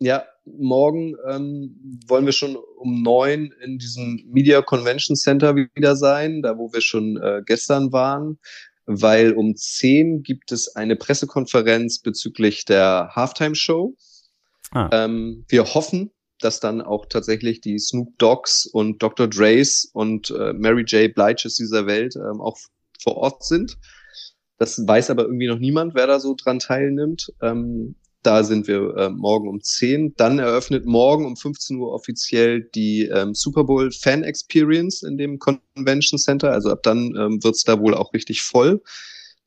ja, 0.00 0.24
morgen 0.58 1.14
ähm, 1.28 2.00
wollen 2.06 2.26
wir 2.26 2.32
schon 2.32 2.56
um 2.56 3.02
neun 3.02 3.52
in 3.62 3.78
diesem 3.78 4.22
Media 4.26 4.62
Convention 4.62 5.16
Center 5.16 5.54
wieder 5.56 5.96
sein, 5.96 6.42
da 6.42 6.58
wo 6.58 6.72
wir 6.72 6.80
schon 6.80 7.16
äh, 7.16 7.42
gestern 7.44 7.92
waren, 7.92 8.38
weil 8.86 9.32
um 9.32 9.56
zehn 9.56 10.22
gibt 10.22 10.52
es 10.52 10.74
eine 10.76 10.96
Pressekonferenz 10.96 12.00
bezüglich 12.00 12.64
der 12.64 13.10
Halftime 13.14 13.54
Show. 13.54 13.96
Ah. 14.72 14.88
Ähm, 14.92 15.44
wir 15.48 15.64
hoffen, 15.74 16.10
dass 16.40 16.60
dann 16.60 16.80
auch 16.80 17.06
tatsächlich 17.06 17.60
die 17.60 17.78
Snoop 17.78 18.18
Dogs 18.18 18.66
und 18.66 19.02
Dr. 19.02 19.28
Dre's 19.28 19.90
und 19.92 20.30
äh, 20.30 20.52
Mary 20.52 20.84
J. 20.86 21.14
Bliges 21.14 21.56
dieser 21.56 21.86
Welt 21.86 22.16
ähm, 22.16 22.40
auch 22.40 22.58
vor 23.02 23.16
Ort 23.16 23.44
sind. 23.44 23.76
Das 24.58 24.86
weiß 24.86 25.10
aber 25.10 25.22
irgendwie 25.22 25.48
noch 25.48 25.58
niemand, 25.58 25.94
wer 25.94 26.06
da 26.06 26.20
so 26.20 26.34
dran 26.34 26.58
teilnimmt. 26.58 27.32
Ähm, 27.40 27.94
da 28.22 28.44
sind 28.44 28.68
wir 28.68 28.96
äh, 28.96 29.10
morgen 29.10 29.48
um 29.48 29.62
10. 29.62 30.14
Dann 30.16 30.38
eröffnet 30.38 30.84
morgen 30.84 31.26
um 31.26 31.36
15 31.36 31.78
Uhr 31.78 31.92
offiziell 31.92 32.62
die 32.74 33.06
ähm, 33.06 33.34
Super 33.34 33.64
Bowl 33.64 33.90
Fan 33.90 34.22
Experience 34.22 35.02
in 35.02 35.16
dem 35.16 35.38
Convention 35.38 36.18
Center. 36.18 36.52
Also 36.52 36.70
ab 36.70 36.82
dann 36.82 37.14
ähm, 37.16 37.42
wird's 37.42 37.64
da 37.64 37.80
wohl 37.80 37.94
auch 37.94 38.12
richtig 38.12 38.42
voll. 38.42 38.82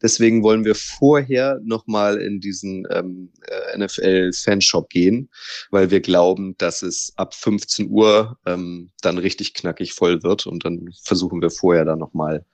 Deswegen 0.04 0.44
wollen 0.44 0.66
wir 0.66 0.76
vorher 0.76 1.62
nochmal 1.64 2.22
in 2.22 2.42
diesen 2.42 2.86
ähm, 2.92 3.32
äh, 3.48 3.78
NFL-Fanshop 3.78 4.90
gehen, 4.90 5.30
weil 5.72 5.92
wir 5.92 6.02
glauben, 6.02 6.56
dass 6.58 6.82
es 6.82 7.14
ab 7.16 7.34
15 7.34 7.90
Uhr 7.90 8.38
ähm, 8.46 8.92
dann 9.02 9.18
richtig 9.18 9.54
knackig 9.54 9.94
voll 9.94 10.22
wird. 10.22 10.46
Und 10.46 10.66
dann 10.66 10.90
versuchen 11.02 11.42
wir 11.42 11.50
vorher 11.50 11.86
da 11.86 11.96
nochmal 11.96 12.46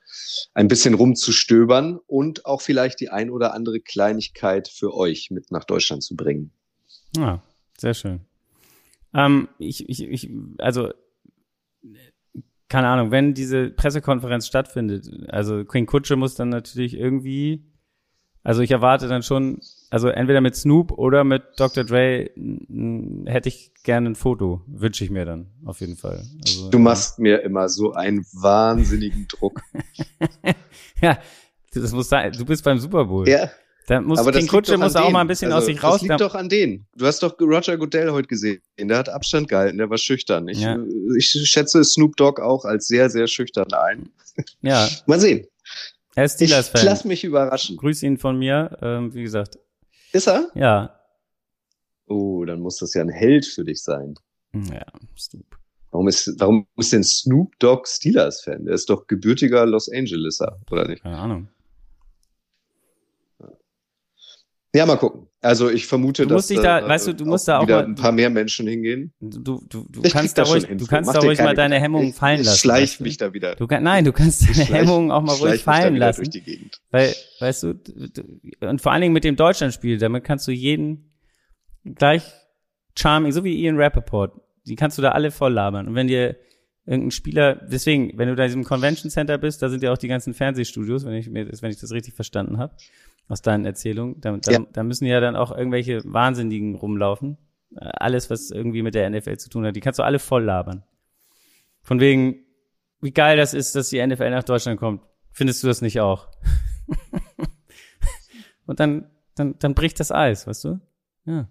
ein 0.54 0.68
bisschen 0.68 0.94
rumzustöbern 0.94 1.98
und 2.06 2.46
auch 2.46 2.60
vielleicht 2.60 3.00
die 3.00 3.08
ein 3.08 3.30
oder 3.30 3.52
andere 3.52 3.80
Kleinigkeit 3.80 4.68
für 4.68 4.94
euch 4.94 5.30
mit 5.32 5.50
nach 5.50 5.64
Deutschland 5.64 6.04
zu 6.04 6.14
bringen. 6.14 6.52
Ja, 7.16 7.42
sehr 7.76 7.94
schön. 7.94 8.20
Ähm, 9.12 9.48
ich, 9.58 9.88
ich, 9.88 10.02
ich, 10.02 10.30
also, 10.58 10.90
keine 12.70 12.86
Ahnung, 12.86 13.10
wenn 13.10 13.34
diese 13.34 13.68
Pressekonferenz 13.68 14.46
stattfindet, 14.46 15.10
also 15.28 15.64
Queen 15.64 15.86
Kutsche 15.86 16.14
muss 16.14 16.36
dann 16.36 16.50
natürlich 16.50 16.96
irgendwie, 16.96 17.64
also 18.44 18.62
ich 18.62 18.70
erwarte 18.70 19.08
dann 19.08 19.24
schon, 19.24 19.60
also 19.90 20.08
entweder 20.08 20.40
mit 20.40 20.54
Snoop 20.54 20.92
oder 20.92 21.24
mit 21.24 21.42
Dr. 21.58 21.82
Dre 21.82 22.30
hätte 23.26 23.48
ich 23.48 23.74
gerne 23.82 24.10
ein 24.10 24.14
Foto, 24.14 24.62
wünsche 24.68 25.02
ich 25.02 25.10
mir 25.10 25.24
dann 25.24 25.50
auf 25.64 25.80
jeden 25.80 25.96
Fall. 25.96 26.22
Also, 26.46 26.70
Du 26.70 26.78
machst 26.78 27.18
mir 27.18 27.42
immer 27.42 27.68
so 27.68 27.92
einen 27.92 28.24
wahnsinnigen 28.32 29.26
Druck. 29.26 29.60
ja, 31.02 31.18
das 31.74 31.92
muss 31.92 32.08
sein. 32.08 32.32
Du 32.32 32.44
bist 32.44 32.62
beim 32.62 32.78
Super 32.78 33.04
Bowl. 33.04 33.28
Ja, 33.28 33.50
Da 33.90 34.00
muss 34.00 34.20
aber 34.20 34.30
King 34.30 34.46
Kutsche 34.46 34.78
muss 34.78 34.94
auch 34.94 35.00
denen. 35.02 35.12
mal 35.14 35.20
ein 35.22 35.26
bisschen 35.26 35.50
also, 35.52 35.58
aus 35.62 35.66
sich 35.66 35.82
raus. 35.82 35.94
Das 35.94 36.02
liegt 36.02 36.20
doch 36.20 36.36
an 36.36 36.48
denen. 36.48 36.86
Du 36.96 37.06
hast 37.06 37.22
doch 37.24 37.38
Roger 37.40 37.76
Goodell 37.76 38.10
heute 38.12 38.28
gesehen. 38.28 38.62
Der 38.78 38.96
hat 38.98 39.08
Abstand 39.08 39.48
gehalten, 39.48 39.78
der 39.78 39.90
war 39.90 39.98
schüchtern. 39.98 40.46
Ich, 40.46 40.60
Ja. 40.60 40.78
ich 41.18 41.26
schätze 41.28 41.82
Snoop 41.82 42.16
Dogg 42.16 42.40
auch 42.40 42.64
als 42.64 42.86
sehr, 42.86 43.10
sehr 43.10 43.26
schüchtern 43.26 43.72
ein. 43.72 44.08
ja, 44.62 44.88
Mal 45.06 45.18
sehen. 45.18 45.44
er 46.14 46.24
ist 46.24 46.40
Ich 46.40 46.48
Steelers-Fan. 46.50 46.84
lass 46.84 47.04
mich 47.04 47.24
überraschen. 47.24 47.76
Grüß 47.78 48.04
ihn 48.04 48.16
von 48.16 48.38
mir. 48.38 48.78
Ähm, 48.80 49.12
wie 49.12 49.22
gesagt, 49.24 49.58
Ist 50.12 50.28
er? 50.28 50.48
ja. 50.54 50.94
Oh, 52.06 52.44
dann 52.44 52.60
muss 52.60 52.76
das 52.78 52.94
ja 52.94 53.02
ein 53.02 53.08
Held 53.08 53.44
für 53.44 53.64
dich 53.64 53.82
sein. 53.82 54.14
Ja, 54.52 54.84
Snoop. 55.18 55.46
Warum 55.90 56.06
ist, 56.06 56.32
warum 56.38 56.66
ist 56.76 56.92
denn 56.92 57.02
Snoop 57.02 57.58
Dogg 57.58 57.88
Steelers-Fan? 57.88 58.66
Der 58.66 58.74
ist 58.74 58.88
doch 58.88 59.08
gebürtiger 59.08 59.66
Los 59.66 59.88
Angeleser, 59.92 60.60
oder 60.70 60.86
nicht? 60.86 61.02
Keine 61.02 61.18
Ahnung. 61.18 61.48
Ja, 64.74 64.86
mal 64.86 64.96
gucken. 64.96 65.26
Also 65.40 65.68
ich 65.70 65.86
vermute, 65.86 66.22
Du 66.22 66.28
dass 66.28 66.36
musst 66.36 66.50
dich 66.50 66.60
da- 66.60 66.86
weißt 66.86 67.08
du, 67.08 67.14
du 67.14 67.24
musst 67.24 67.48
da 67.48 67.58
auch 67.58 67.62
wieder 67.62 67.76
mal- 67.82 67.86
ein 67.86 67.94
paar 67.96 68.12
mehr 68.12 68.30
Menschen 68.30 68.68
hingehen. 68.68 69.12
Du, 69.20 69.60
du, 69.68 69.86
du 69.88 70.02
kannst 70.02 70.36
da 70.38 70.42
ruhig, 70.44 70.66
du 70.68 70.86
kannst 70.86 71.12
da 71.12 71.18
ruhig 71.18 71.38
mal 71.38 71.54
deine 71.54 71.76
Gedanken. 71.76 71.82
Hemmungen 71.82 72.12
fallen 72.12 72.38
lassen. 72.44 72.54
Ich 72.54 72.60
schleich 72.60 72.82
weißt 72.82 73.00
du? 73.00 73.04
mich 73.04 73.16
da 73.16 73.32
wieder. 73.32 73.56
Du 73.56 73.66
kann, 73.66 73.82
nein, 73.82 74.04
du 74.04 74.12
kannst 74.12 74.42
deine 74.42 74.54
schleich- 74.54 74.70
Hemmungen 74.70 75.10
auch 75.10 75.22
mal 75.22 75.34
ruhig 75.36 75.62
fallen 75.64 75.96
lassen. 75.96 76.20
Durch 76.22 76.30
die 76.30 76.42
Gegend. 76.42 76.80
Weil, 76.90 77.12
weißt 77.40 77.62
du, 77.64 77.72
du, 77.74 78.22
und 78.68 78.80
vor 78.82 78.92
allen 78.92 79.00
Dingen 79.02 79.14
mit 79.14 79.24
dem 79.24 79.34
Deutschlandspiel, 79.36 79.98
damit 79.98 80.24
kannst 80.24 80.46
du 80.46 80.52
jeden 80.52 81.10
gleich 81.96 82.22
charming, 82.98 83.32
so 83.32 83.42
wie 83.44 83.54
Ian 83.62 83.76
Rappaport, 83.76 84.32
die 84.66 84.76
kannst 84.76 84.98
du 84.98 85.02
da 85.02 85.12
alle 85.12 85.30
voll 85.30 85.52
labern. 85.54 85.88
Und 85.88 85.94
wenn 85.94 86.06
dir 86.06 86.36
irgendein 86.86 87.10
Spieler, 87.12 87.54
deswegen, 87.54 88.12
wenn 88.18 88.28
du 88.28 88.36
da 88.36 88.44
in 88.44 88.48
diesem 88.48 88.64
Convention 88.64 89.10
Center 89.10 89.38
bist, 89.38 89.62
da 89.62 89.68
sind 89.68 89.82
ja 89.82 89.92
auch 89.92 89.98
die 89.98 90.08
ganzen 90.08 90.34
Fernsehstudios, 90.34 91.04
wenn 91.06 91.14
ich 91.14 91.28
mir, 91.28 91.48
wenn 91.60 91.70
ich 91.70 91.80
das 91.80 91.92
richtig 91.92 92.14
verstanden 92.14 92.58
habe, 92.58 92.74
aus 93.30 93.40
deinen 93.42 93.64
Erzählungen, 93.64 94.20
da, 94.20 94.36
da, 94.36 94.52
Ja. 94.52 94.58
da 94.72 94.82
müssen 94.82 95.06
ja 95.06 95.20
dann 95.20 95.36
auch 95.36 95.56
irgendwelche 95.56 96.02
Wahnsinnigen 96.04 96.74
rumlaufen. 96.74 97.38
Äh, 97.76 97.84
Alles, 97.94 98.28
was 98.28 98.50
irgendwie 98.50 98.82
mit 98.82 98.94
der 98.94 99.08
NFL 99.08 99.36
zu 99.38 99.48
tun 99.48 99.64
hat, 99.64 99.76
die 99.76 99.80
kannst 99.80 99.98
du 99.98 100.02
alle 100.02 100.18
voll 100.18 100.44
labern. 100.44 100.82
Von 101.82 102.00
wegen, 102.00 102.44
wie 103.00 103.12
geil 103.12 103.36
das 103.36 103.54
ist, 103.54 103.74
dass 103.76 103.88
die 103.88 104.04
NFL 104.06 104.30
nach 104.30 104.42
Deutschland 104.44 104.78
kommt. 104.78 105.02
Findest 105.32 105.62
du 105.62 105.68
das 105.68 105.80
nicht 105.80 106.00
auch? 106.00 106.28
Und 108.66 108.80
dann, 108.80 109.10
dann, 109.36 109.56
dann 109.58 109.74
bricht 109.74 109.98
das 110.00 110.12
Eis, 110.12 110.46
weißt 110.46 110.64
du? 110.64 110.80
Ja. 111.24 111.48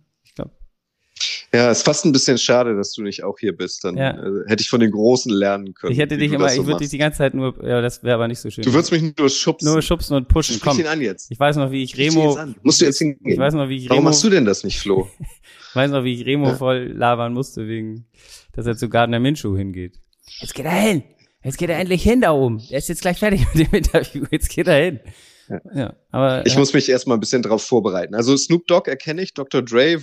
Ja, 1.54 1.72
ist 1.72 1.82
fast 1.84 2.06
ein 2.06 2.12
bisschen 2.12 2.38
schade, 2.38 2.76
dass 2.76 2.94
du 2.94 3.02
nicht 3.02 3.24
auch 3.24 3.40
hier 3.40 3.56
bist. 3.58 3.84
Dann 3.84 3.98
Ja. 3.98 4.12
äh, 4.12 4.48
hätte 4.48 4.62
ich 4.62 4.70
von 4.70 4.80
den 4.80 4.92
Großen 4.92 5.32
lernen 5.34 5.74
können. 5.74 5.92
Ich 5.94 5.98
hätte 6.00 6.16
dich 6.18 6.32
immer, 6.32 6.48
so 6.50 6.62
ich 6.62 6.68
würde 6.68 6.80
dich 6.82 6.90
die 6.90 6.98
ganze 7.00 7.18
Zeit 7.20 7.34
nur, 7.34 7.56
ja, 7.66 7.82
das 7.82 8.04
wäre 8.04 8.16
aber 8.16 8.28
nicht 8.28 8.40
so 8.40 8.50
schön. 8.52 8.64
Du 8.64 8.72
würdest 8.74 8.92
mich 8.92 9.02
nur 9.18 9.30
schubsen. 9.30 9.72
nur 9.72 9.82
schubsen 9.82 10.16
und 10.16 10.28
pushen. 10.28 10.56
Sprich 10.58 10.70
Komm, 10.70 10.80
ihn 10.80 10.88
an 10.88 11.02
jetzt. 11.02 11.32
ich 11.32 11.40
weiß 11.40 11.56
noch, 11.56 11.72
wie 11.72 11.82
ich 11.84 11.98
Remo. 11.98 12.38
Musst 12.62 12.82
du 12.82 12.86
jetzt 12.86 13.00
hingehen. 13.00 13.32
ich 13.32 13.38
weiß 13.40 13.56
noch, 13.56 13.68
wie 13.68 13.78
ich 13.78 13.90
Warum 13.90 14.00
Remo, 14.02 14.10
machst 14.12 14.24
du 14.24 14.30
denn 14.30 14.46
das 14.46 14.64
nicht, 14.64 14.80
Flo? 14.80 15.10
ich 15.70 15.76
weiß 15.76 15.90
noch, 15.92 16.04
wie 16.04 16.14
ich 16.14 16.26
Remo 16.26 16.50
Ja. 16.50 16.56
voll 16.56 16.92
labern 16.96 17.34
musste, 17.34 17.68
wegen, 17.68 18.06
dass 18.54 18.68
er 18.68 18.78
zu 18.78 18.88
Gardner 18.90 19.20
Minshew 19.20 19.58
hingeht. 19.58 20.00
Jetzt 20.42 20.54
geht 20.54 20.66
er 20.66 20.72
hin. 20.72 21.04
Jetzt 21.44 21.58
geht 21.58 21.70
er 21.70 21.80
endlich 21.80 22.04
hin 22.04 22.22
da 22.22 22.32
oben. 22.34 22.62
Er 22.70 22.78
ist 22.78 22.90
jetzt 22.90 23.02
gleich 23.02 23.18
fertig 23.18 23.46
mit 23.56 23.68
dem 23.68 23.76
Interview. 23.76 24.26
Jetzt 24.30 24.50
geht 24.50 24.68
er 24.68 24.84
hin. 24.84 25.00
Ja. 25.50 25.62
Ja, 25.74 25.94
aber 26.12 26.46
Ich 26.46 26.54
ja, 26.54 26.60
muss 26.60 26.74
mich 26.74 26.88
erstmal 26.90 27.18
ein 27.18 27.20
bisschen 27.20 27.42
drauf 27.42 27.64
vorbereiten. 27.64 28.14
Also 28.14 28.38
Snoop 28.38 28.68
Dogg 28.68 28.88
erkenne 28.90 29.22
ich, 29.24 29.34
Dr. 29.34 29.62
Dre 29.64 29.98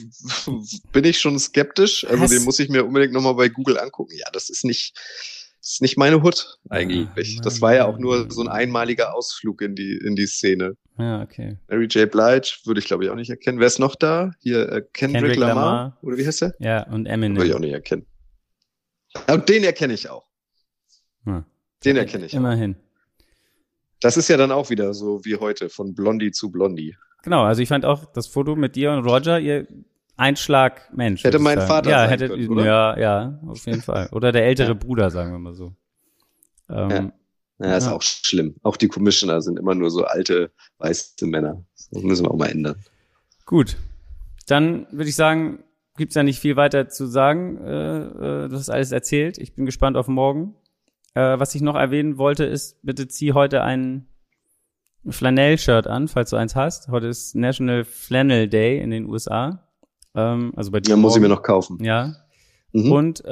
bin 0.93 1.05
ich 1.05 1.21
schon 1.21 1.39
skeptisch. 1.39 2.05
Also 2.07 2.27
den 2.27 2.45
muss 2.45 2.59
ich 2.59 2.69
mir 2.69 2.85
unbedingt 2.85 3.13
nochmal 3.13 3.35
bei 3.35 3.49
Google 3.49 3.79
angucken. 3.79 4.13
Ja, 4.17 4.27
das 4.33 4.51
ist 4.51 4.65
nicht, 4.65 4.95
das 5.61 5.73
ist 5.75 5.83
nicht 5.83 5.97
meine 5.97 6.23
Hut 6.23 6.59
eigentlich. 6.69 7.39
Ah, 7.39 7.43
das 7.43 7.61
war 7.61 7.75
ja 7.75 7.87
auch 7.87 7.99
nur 7.99 8.31
so 8.31 8.41
ein 8.43 8.49
einmaliger 8.49 9.15
Ausflug 9.15 9.63
in 9.63 9.77
die, 9.77 9.97
in 10.05 10.17
die 10.17 10.27
Szene. 10.27 10.77
ja, 10.99 11.23
okay. 11.23 11.57
Mary 11.69 11.87
J. 11.87 12.11
Blige 12.11 12.49
würde 12.65 12.81
ich 12.81 12.87
glaube 12.87 13.05
ich 13.05 13.11
auch 13.11 13.15
nicht 13.17 13.31
erkennen. 13.31 13.61
Wer 13.61 13.69
ist 13.69 13.79
noch 13.79 13.95
da? 13.95 14.33
Hier 14.41 14.63
äh, 14.73 14.83
Kendrick, 14.93 15.21
Kendrick 15.23 15.37
Lamar. 15.37 15.55
Lamar. 15.55 15.99
Oder 16.03 16.17
wie 16.17 16.27
heißt 16.27 16.43
der? 16.43 16.55
Ja, 16.59 16.83
und 16.89 17.05
Würde 17.07 17.09
ich 17.09 17.13
Eminem. 17.13 17.53
auch 17.55 17.59
nicht 17.61 17.73
erkennen. 17.73 18.07
Aber 19.29 19.39
den 19.39 19.63
erkenne 19.63 19.95
ich 19.95 20.11
auch. 20.11 20.25
Ja. 21.25 21.45
Den 21.85 21.97
erkenne 21.97 22.27
ich. 22.27 22.37
auch. 22.37 22.43
Das 24.01 24.17
ist 24.17 24.29
ja 24.29 24.37
dann 24.37 24.53
auch 24.53 24.71
wieder 24.71 24.95
so 24.95 25.25
wie 25.25 25.37
heute, 25.37 25.69
von 25.69 25.95
Blondie 25.95 26.31
zu 26.31 26.51
Blondie. 26.51 26.97
Genau, 27.23 27.43
also 27.45 27.63
ich 27.63 27.69
fand 27.69 27.85
auch 27.85 28.05
das 28.13 28.27
Foto 28.27 28.55
mit 28.57 28.77
dir 28.77 28.93
und 28.93 29.07
Roger, 29.07 29.41
ihr 29.41 29.67
Einschlag 30.17 30.93
Mensch. 30.95 31.25
Hätte 31.25 31.39
mein. 31.39 31.61
Vater 31.61 31.91
ja, 31.91 31.99
sein 32.01 32.09
hätte, 32.11 32.29
können, 32.29 32.49
oder? 32.49 32.65
Ja, 32.65 32.99
ja, 32.99 33.41
auf 33.47 33.67
jeden 33.67 33.83
Fall. 33.83 34.09
Oder 34.13 34.33
der 34.33 34.47
ältere 34.47 34.69
Ja. 34.69 34.75
Bruder, 34.75 35.11
sagen 35.11 35.33
wir 35.33 35.39
mal 35.39 35.55
so. 35.55 35.73
Ähm, 36.71 37.13
Ja, 37.59 37.77
ist 37.77 37.87
Ja. 37.87 37.93
auch 37.93 38.03
schlimm. 38.03 38.57
Auch 38.63 38.77
die 38.77 38.89
Commissioner 38.89 39.41
sind 39.41 39.59
immer 39.59 39.75
nur 39.75 39.91
so 39.91 40.05
alte, 40.05 40.51
weiße 40.79 41.27
Männer. 41.27 41.65
Das 41.91 42.03
müssen 42.03 42.27
wir 42.27 42.31
auch 42.31 42.37
mal 42.37 42.51
ändern. 42.51 42.77
Gut. 43.47 43.77
Dann 44.47 44.87
würde 44.91 45.09
ich 45.09 45.17
sagen, 45.17 45.65
gibt's 45.97 46.15
ja 46.15 46.23
nicht 46.23 46.39
viel 46.39 46.57
weiter 46.57 46.89
zu 46.89 47.07
sagen. 47.07 47.57
Äh, 47.65 47.97
äh, 48.45 48.49
du 48.49 48.53
hast 48.57 48.69
alles 48.69 48.93
erzählt. 48.93 49.39
Ich 49.39 49.55
bin 49.55 49.65
gespannt 49.67 49.97
auf 49.97 50.07
morgen. 50.07 50.55
Äh, 51.17 51.41
was 51.41 51.55
ich 51.55 51.63
noch 51.63 51.77
erwähnen 51.77 52.19
wollte, 52.19 52.45
ist, 52.45 52.79
bitte 52.83 53.09
zieh 53.09 53.33
heute 53.33 53.63
ein 53.63 54.07
Flanell-Shirt 55.09 55.87
an, 55.87 56.09
falls 56.09 56.29
du 56.31 56.37
eins 56.37 56.55
hast. 56.55 56.89
Heute 56.89 57.07
ist 57.07 57.35
National 57.35 57.85
Flannel 57.85 58.49
Day 58.49 58.81
in 58.81 58.91
den 58.91 59.07
USA. 59.07 59.67
Ähm, 60.15 60.53
also 60.57 60.71
bei 60.71 60.81
dir. 60.81 60.91
Ja, 60.91 60.97
muss 60.97 61.15
ich 61.17 61.21
morgen. 61.21 61.31
mir 61.31 61.37
noch 61.37 61.43
kaufen. 61.43 61.83
Ja. 61.83 62.13
Mhm. 62.73 62.93
Und 62.93 63.25
äh, 63.25 63.29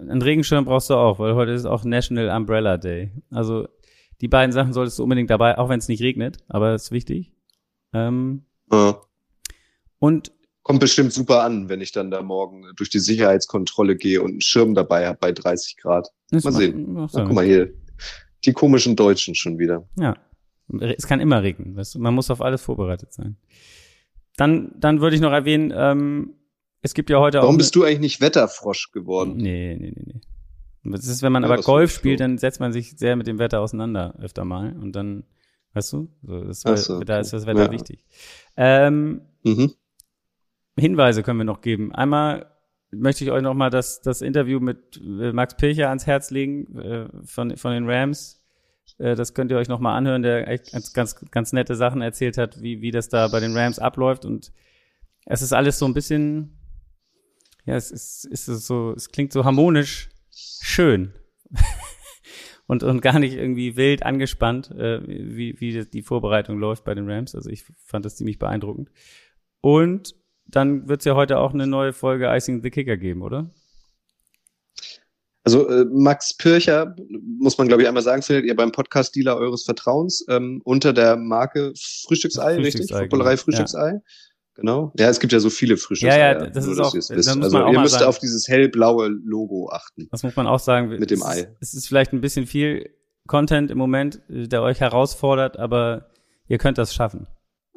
einen 0.00 0.20
Regenschirm 0.22 0.64
brauchst 0.64 0.90
du 0.90 0.94
auch, 0.94 1.20
weil 1.20 1.34
heute 1.36 1.52
ist 1.52 1.64
auch 1.64 1.84
National 1.84 2.28
Umbrella 2.36 2.76
Day. 2.76 3.12
Also 3.30 3.68
die 4.20 4.28
beiden 4.28 4.52
Sachen 4.52 4.72
solltest 4.72 4.98
du 4.98 5.04
unbedingt 5.04 5.30
dabei, 5.30 5.58
auch 5.58 5.68
wenn 5.68 5.78
es 5.78 5.86
nicht 5.88 6.02
regnet, 6.02 6.38
aber 6.48 6.74
ist 6.74 6.90
wichtig. 6.90 7.32
Ähm, 7.92 8.46
Ja. 8.72 8.96
und 10.00 10.32
Kommt 10.62 10.80
bestimmt 10.80 11.12
super 11.12 11.42
an, 11.42 11.68
wenn 11.68 11.80
ich 11.80 11.92
dann 11.92 12.10
da 12.10 12.22
morgen 12.22 12.66
durch 12.76 12.88
die 12.88 13.00
Sicherheitskontrolle 13.00 13.96
gehe 13.96 14.22
und 14.22 14.30
einen 14.30 14.40
Schirm 14.40 14.74
dabei 14.74 15.06
habe 15.06 15.18
bei 15.20 15.32
30 15.32 15.76
Grad. 15.76 16.08
das 16.30 16.44
Mal 16.44 16.52
sehen. 16.52 17.08
Sinn. 17.08 17.24
guck 17.24 17.32
mal 17.32 17.44
hier. 17.44 17.72
Die 18.44 18.52
komischen 18.52 18.96
Deutschen 18.96 19.34
schon 19.34 19.58
wieder. 19.58 19.88
Ja, 19.98 20.16
Es 20.80 21.06
kann 21.06 21.20
immer 21.20 21.42
regnen, 21.42 21.76
weißt 21.76 21.94
du? 21.96 21.98
Man 21.98 22.14
muss 22.14 22.30
auf 22.30 22.40
alles 22.40 22.62
vorbereitet 22.62 23.12
sein. 23.12 23.36
Dann, 24.36 24.72
dann 24.78 25.00
würde 25.00 25.16
ich 25.16 25.22
noch 25.22 25.32
erwähnen, 25.32 25.72
ähm, 25.74 26.34
es 26.80 26.94
gibt 26.94 27.10
ja 27.10 27.20
heute 27.20 27.38
Warum 27.38 27.44
auch. 27.44 27.48
Warum 27.48 27.58
bist 27.58 27.74
du 27.76 27.84
eigentlich 27.84 28.00
nicht 28.00 28.20
Wetterfrosch 28.20 28.90
geworden? 28.92 29.36
Nee, 29.36 29.76
nee, 29.78 29.92
nee, 29.94 30.02
nee. 30.04 30.20
Das 30.84 31.06
ist, 31.06 31.22
wenn 31.22 31.32
man 31.32 31.44
ja, 31.44 31.48
aber 31.48 31.62
Golf 31.62 31.92
spielt, 31.92 32.18
dann 32.20 32.38
setzt 32.38 32.58
man 32.58 32.72
sich 32.72 32.98
sehr 32.98 33.14
mit 33.14 33.28
dem 33.28 33.38
Wetter 33.38 33.60
auseinander 33.60 34.16
öfter 34.18 34.44
mal 34.44 34.76
und 34.76 34.92
dann, 34.92 35.24
weißt 35.74 35.92
du, 35.92 36.08
so, 36.22 36.40
das, 36.42 36.60
so, 36.84 37.00
da 37.00 37.20
ist 37.20 37.32
das 37.32 37.46
Wetter 37.46 37.66
ja. 37.66 37.70
wichtig. 37.70 38.04
Ähm, 38.56 39.22
mhm. 39.44 39.74
Hinweise 40.78 41.22
können 41.22 41.38
wir 41.38 41.44
noch 41.44 41.60
geben. 41.60 41.94
Einmal 41.94 42.52
möchte 42.90 43.24
ich 43.24 43.30
euch 43.30 43.42
noch 43.42 43.54
mal 43.54 43.70
das, 43.70 44.00
das 44.00 44.22
Interview 44.22 44.60
mit 44.60 44.98
äh, 44.98 45.32
Max 45.32 45.56
Pilcher 45.56 45.88
ans 45.88 46.06
Herz 46.06 46.30
legen 46.30 46.78
äh, 46.78 47.08
von, 47.24 47.56
von 47.56 47.72
den 47.72 47.88
Rams. 47.88 48.42
Äh, 48.98 49.14
das 49.14 49.34
könnt 49.34 49.50
ihr 49.50 49.56
euch 49.56 49.68
noch 49.68 49.80
mal 49.80 49.96
anhören, 49.96 50.22
der 50.22 50.48
echt 50.48 50.72
ganz, 50.72 50.92
ganz, 50.92 51.16
ganz 51.30 51.52
nette 51.52 51.74
Sachen 51.74 52.02
erzählt 52.02 52.38
hat, 52.38 52.62
wie, 52.62 52.80
wie 52.82 52.90
das 52.90 53.08
da 53.08 53.28
bei 53.28 53.40
den 53.40 53.56
Rams 53.56 53.78
abläuft. 53.78 54.24
Und 54.24 54.52
es 55.26 55.42
ist 55.42 55.52
alles 55.52 55.78
so 55.78 55.86
ein 55.86 55.94
bisschen, 55.94 56.58
ja, 57.64 57.76
es 57.76 57.90
ist, 57.90 58.24
ist 58.26 58.46
so, 58.46 58.92
es 58.92 59.10
klingt 59.10 59.32
so 59.32 59.44
harmonisch 59.44 60.10
schön. 60.30 61.12
und, 62.66 62.82
und 62.82 63.00
gar 63.00 63.18
nicht 63.18 63.34
irgendwie 63.34 63.76
wild 63.76 64.02
angespannt, 64.02 64.70
äh, 64.70 65.00
wie, 65.06 65.60
wie 65.60 65.84
die 65.84 66.02
Vorbereitung 66.02 66.58
läuft 66.58 66.84
bei 66.84 66.94
den 66.94 67.10
Rams. 67.10 67.34
Also 67.34 67.50
ich 67.50 67.64
fand 67.84 68.04
das 68.04 68.16
ziemlich 68.16 68.38
beeindruckend. 68.38 68.90
Und 69.60 70.14
dann 70.52 70.88
wird 70.88 71.00
es 71.00 71.04
ja 71.06 71.14
heute 71.14 71.38
auch 71.38 71.52
eine 71.52 71.66
neue 71.66 71.92
Folge 71.92 72.28
Icing 72.28 72.62
the 72.62 72.70
Kicker 72.70 72.96
geben, 72.96 73.22
oder? 73.22 73.50
Also 75.44 75.68
äh, 75.68 75.84
Max 75.86 76.36
Pircher, 76.36 76.94
muss 77.40 77.58
man 77.58 77.66
glaube 77.66 77.82
ich 77.82 77.88
einmal 77.88 78.02
sagen, 78.02 78.22
findet 78.22 78.44
ihr 78.44 78.54
beim 78.54 78.70
Podcast-Dealer 78.70 79.36
eures 79.36 79.64
Vertrauens 79.64 80.24
ähm, 80.28 80.60
unter 80.64 80.92
der 80.92 81.16
Marke 81.16 81.72
Frühstücksei, 81.74 82.54
Frühstücksei 82.54 82.78
richtig? 82.78 82.96
Footballerei 82.96 83.30
genau. 83.32 83.42
Frühstücksei. 83.42 83.92
Ja. 83.94 84.00
Genau. 84.54 84.92
Ja, 84.98 85.08
es 85.08 85.18
gibt 85.18 85.32
ja 85.32 85.40
so 85.40 85.48
viele 85.48 85.78
Frühstückseier. 85.78 86.34
Ja, 86.34 86.44
ja, 86.44 86.50
das 86.50 86.66
ist 86.66 86.78
auch, 86.78 86.92
das 86.92 87.10
also 87.10 87.66
ihr 87.66 87.80
müsst 87.80 87.94
sagen, 87.94 88.04
auf 88.04 88.18
dieses 88.18 88.46
hellblaue 88.46 89.08
Logo 89.08 89.70
achten. 89.70 90.08
Das 90.12 90.22
muss 90.22 90.36
man 90.36 90.46
auch 90.46 90.60
sagen. 90.60 90.90
Mit 90.90 91.10
dem 91.10 91.22
Ei. 91.22 91.48
Es 91.60 91.72
ist 91.72 91.88
vielleicht 91.88 92.12
ein 92.12 92.20
bisschen 92.20 92.46
viel 92.46 92.90
Content 93.26 93.70
im 93.70 93.78
Moment, 93.78 94.20
der 94.28 94.62
euch 94.62 94.80
herausfordert, 94.80 95.58
aber 95.58 96.10
ihr 96.48 96.58
könnt 96.58 96.76
das 96.76 96.94
schaffen 96.94 97.26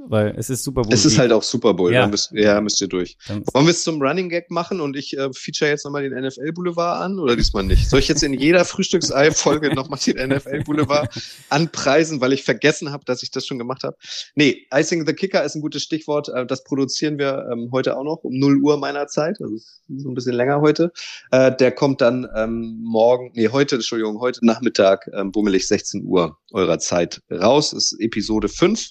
weil 0.08 0.36
es 0.38 0.50
ist 0.50 0.64
Super 0.64 0.84
Bowl. 0.84 0.94
Es 0.94 1.06
ist 1.06 1.18
halt 1.18 1.32
auch 1.32 1.44
Super 1.44 1.74
Bowl, 1.74 1.94
ja, 1.94 2.08
müsst, 2.08 2.32
ja 2.32 2.60
müsst 2.62 2.82
ihr 2.82 2.88
durch. 2.88 3.18
Wollen 3.28 3.66
wir 3.66 3.72
es 3.72 3.84
zum 3.84 4.02
Running 4.02 4.30
Gag 4.30 4.52
machen 4.52 4.80
und 4.80 4.96
ich 4.96 5.18
äh, 5.18 5.30
feature 5.34 5.70
jetzt 5.70 5.86
nochmal 5.86 6.08
den 6.08 6.26
NFL 6.26 6.52
Boulevard 6.54 7.02
an 7.02 7.20
oder 7.20 7.36
diesmal 7.36 7.64
nicht? 7.64 7.90
Soll 7.90 8.00
ich 8.00 8.08
jetzt 8.08 8.24
in 8.24 8.34
jeder 8.34 8.66
Frühstücksei-Folge 8.66 9.74
nochmal 9.76 10.00
den 10.06 10.30
NFL 10.30 10.64
Boulevard 10.64 11.10
anpreisen, 11.50 12.22
weil 12.22 12.34
ich 12.34 12.44
vergessen 12.44 12.92
habe, 12.92 13.06
dass 13.06 13.24
ich 13.24 13.32
das 13.32 13.46
schon 13.46 13.58
gemacht 13.58 13.84
habe? 13.84 13.98
Nee, 14.36 14.68
Icing 14.74 15.06
the 15.06 15.14
Kicker 15.14 15.44
ist 15.44 15.56
ein 15.56 15.62
gutes 15.62 15.84
Stichwort. 15.84 16.30
Äh, 16.30 16.46
das 16.46 16.64
produzieren 16.64 17.18
wir 17.18 17.48
ähm, 17.52 17.70
heute 17.72 17.98
auch 17.98 18.04
noch 18.04 18.24
um 18.24 18.38
0 18.38 18.58
Uhr 18.62 18.78
meiner 18.78 19.08
Zeit, 19.08 19.38
also 19.42 19.56
so 19.98 20.10
ein 20.10 20.16
bisschen 20.16 20.34
länger 20.34 20.62
heute. 20.62 20.92
Äh, 21.32 21.56
der 21.56 21.72
kommt 21.72 22.02
dann 22.02 22.28
ähm, 22.36 22.80
morgen, 22.82 23.32
nee, 23.34 23.50
heute, 23.50 23.76
Entschuldigung, 23.76 24.20
heute 24.20 24.46
Nachmittag, 24.46 25.10
ähm, 25.14 25.32
bummelig 25.32 25.68
16 25.68 26.04
Uhr 26.06 26.38
eurer 26.52 26.80
Zeit 26.80 27.22
raus. 27.32 27.74
Ist 27.74 27.96
Episode 28.00 28.50
5. 28.50 28.90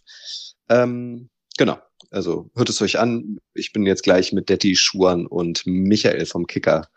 Ähm, 0.69 1.29
genau. 1.57 1.79
Also 2.11 2.51
hört 2.55 2.69
es 2.69 2.81
euch 2.81 2.99
an. 2.99 3.39
Ich 3.55 3.73
bin 3.73 3.87
jetzt 3.87 4.05
gleich 4.05 4.33
mit 4.33 4.49
Detti 4.49 4.77
Schuan 4.77 5.27
und 5.27 5.63
Michael 5.67 6.27
vom 6.27 6.47
Kicker 6.47 6.89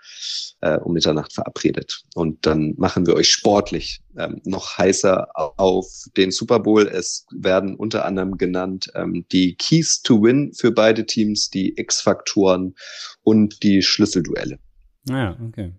äh, 0.62 0.77
um 0.77 0.93
Mitternacht 0.93 1.34
verabredet. 1.34 2.03
Und 2.13 2.45
dann 2.45 2.75
machen 2.77 3.08
wir 3.08 3.15
euch 3.15 3.32
sportlich 3.32 4.01
ähm, 4.17 4.41
noch 4.43 4.77
heißer 4.77 5.27
auf 5.36 5.88
den 6.15 6.32
Super 6.32 6.60
Bowl. 6.60 6.88
Es 6.88 7.25
werden 7.32 7.75
unter 7.75 8.06
anderem 8.06 8.38
genannt 8.38 8.91
ähm, 8.95 9.25
die 9.32 9.56
Keys 9.56 10.01
to 10.01 10.21
Win 10.21 10.53
für 10.53 10.71
beide 10.71 11.06
Teams, 11.06 11.49
die 11.49 11.77
X-Faktoren 11.77 12.75
und 13.23 13.63
die 13.63 13.82
Schlüsselduelle. 13.82 14.60
Naja, 15.06 15.38
ah 15.39 15.45
okay. 15.47 15.73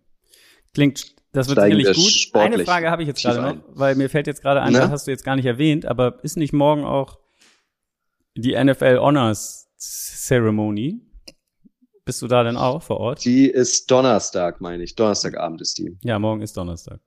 Klingt, 0.75 1.15
das 1.33 1.49
wird 1.49 1.59
Steigen 1.59 1.77
sicherlich 1.77 2.33
gut. 2.33 2.41
Eine 2.41 2.65
Frage 2.65 2.91
habe 2.91 3.03
ich 3.03 3.09
jetzt 3.09 3.23
gerade 3.23 3.41
noch, 3.41 3.63
weil 3.69 3.95
mir 3.95 4.09
fällt 4.09 4.27
jetzt 4.27 4.43
gerade 4.43 4.63
ein, 4.63 4.73
das 4.73 4.91
hast 4.91 5.07
du 5.07 5.11
jetzt 5.11 5.25
gar 5.25 5.37
nicht 5.37 5.47
erwähnt, 5.47 5.87
aber 5.87 6.19
ist 6.23 6.37
nicht 6.37 6.53
morgen 6.53 6.85
auch 6.85 7.19
die 8.39 8.57
NFL 8.63 8.99
Honors 8.99 9.69
Ceremony. 9.77 11.01
Bist 12.05 12.23
du 12.23 12.27
da 12.27 12.43
denn 12.43 12.57
auch 12.57 12.83
vor 12.83 12.99
Ort? 13.01 13.25
Die 13.25 13.51
ist 13.51 13.91
Donnerstag, 13.91 14.61
meine 14.61 14.83
ich. 14.83 14.95
Donnerstagabend 14.95 15.61
ist 15.61 15.77
die. 15.79 15.99
Ja, 16.03 16.19
morgen 16.19 16.41
ist 16.41 16.57
Donnerstag. 16.57 17.01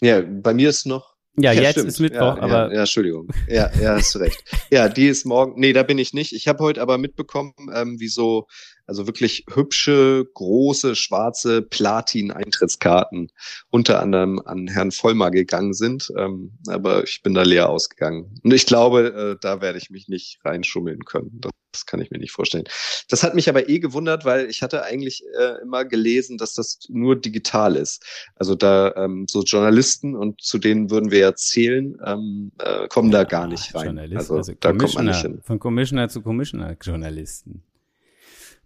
Ja, 0.00 0.22
bei 0.22 0.54
mir 0.54 0.70
ist 0.70 0.86
noch. 0.86 1.14
Ja, 1.36 1.52
ja 1.52 1.62
jetzt 1.62 1.72
stimmt. 1.72 1.88
ist 1.88 2.00
Mittwoch, 2.00 2.36
ja, 2.36 2.42
aber. 2.42 2.68
Ja, 2.68 2.72
ja, 2.72 2.80
Entschuldigung. 2.80 3.28
Ja, 3.48 3.70
ja, 3.80 3.94
hast 3.94 4.16
recht. 4.16 4.42
Ja, 4.70 4.88
die 4.88 5.06
ist 5.06 5.24
morgen. 5.24 5.60
Nee, 5.60 5.72
da 5.72 5.82
bin 5.82 5.98
ich 5.98 6.12
nicht. 6.14 6.32
Ich 6.32 6.48
habe 6.48 6.64
heute 6.64 6.80
aber 6.82 6.98
mitbekommen, 6.98 7.52
ähm, 7.74 8.00
wie 8.00 8.08
so 8.08 8.46
also 8.90 9.06
wirklich 9.06 9.44
hübsche, 9.48 10.26
große, 10.34 10.96
schwarze 10.96 11.62
Platin-Eintrittskarten 11.62 13.30
unter 13.70 14.02
anderem 14.02 14.42
an 14.44 14.66
Herrn 14.66 14.90
Vollmer 14.90 15.30
gegangen 15.30 15.74
sind. 15.74 16.12
Ähm, 16.18 16.50
aber 16.66 17.04
ich 17.04 17.22
bin 17.22 17.32
da 17.34 17.44
leer 17.44 17.68
ausgegangen. 17.68 18.40
Und 18.42 18.52
ich 18.52 18.66
glaube, 18.66 19.36
äh, 19.36 19.40
da 19.40 19.60
werde 19.60 19.78
ich 19.78 19.90
mich 19.90 20.08
nicht 20.08 20.40
reinschummeln 20.44 21.04
können. 21.04 21.30
Das, 21.40 21.52
das, 21.70 21.86
kann 21.86 22.00
ich 22.00 22.10
mir 22.10 22.18
nicht 22.18 22.32
vorstellen. 22.32 22.64
Das 23.08 23.22
hat 23.22 23.36
mich 23.36 23.48
aber 23.48 23.68
eh 23.68 23.78
gewundert, 23.78 24.24
weil 24.24 24.50
ich 24.50 24.60
hatte 24.60 24.82
eigentlich 24.82 25.22
äh, 25.38 25.62
immer 25.62 25.84
gelesen, 25.84 26.36
dass 26.36 26.54
das 26.54 26.80
nur 26.88 27.14
digital 27.14 27.76
ist. 27.76 28.04
Also 28.34 28.56
da 28.56 28.92
ähm, 28.96 29.26
so 29.30 29.44
Journalisten 29.44 30.16
und 30.16 30.40
zu 30.42 30.58
denen 30.58 30.90
würden 30.90 31.12
wir 31.12 31.20
ja 31.20 31.34
zählen, 31.36 31.96
ähm, 32.04 32.50
äh, 32.58 32.88
kommen 32.88 33.12
ja, 33.12 33.18
da 33.18 33.24
gar 33.24 33.46
nicht 33.46 33.72
rein. 33.72 33.96
Also, 34.16 34.38
also 34.38 34.52
da 34.58 34.72
kommt 34.72 34.96
man 34.96 35.06
nicht 35.06 35.22
hin. 35.22 35.40
Von 35.44 35.60
Commissioner 35.60 36.08
zu 36.08 36.22
Commissioner 36.22 36.76
Journalisten. 36.82 37.62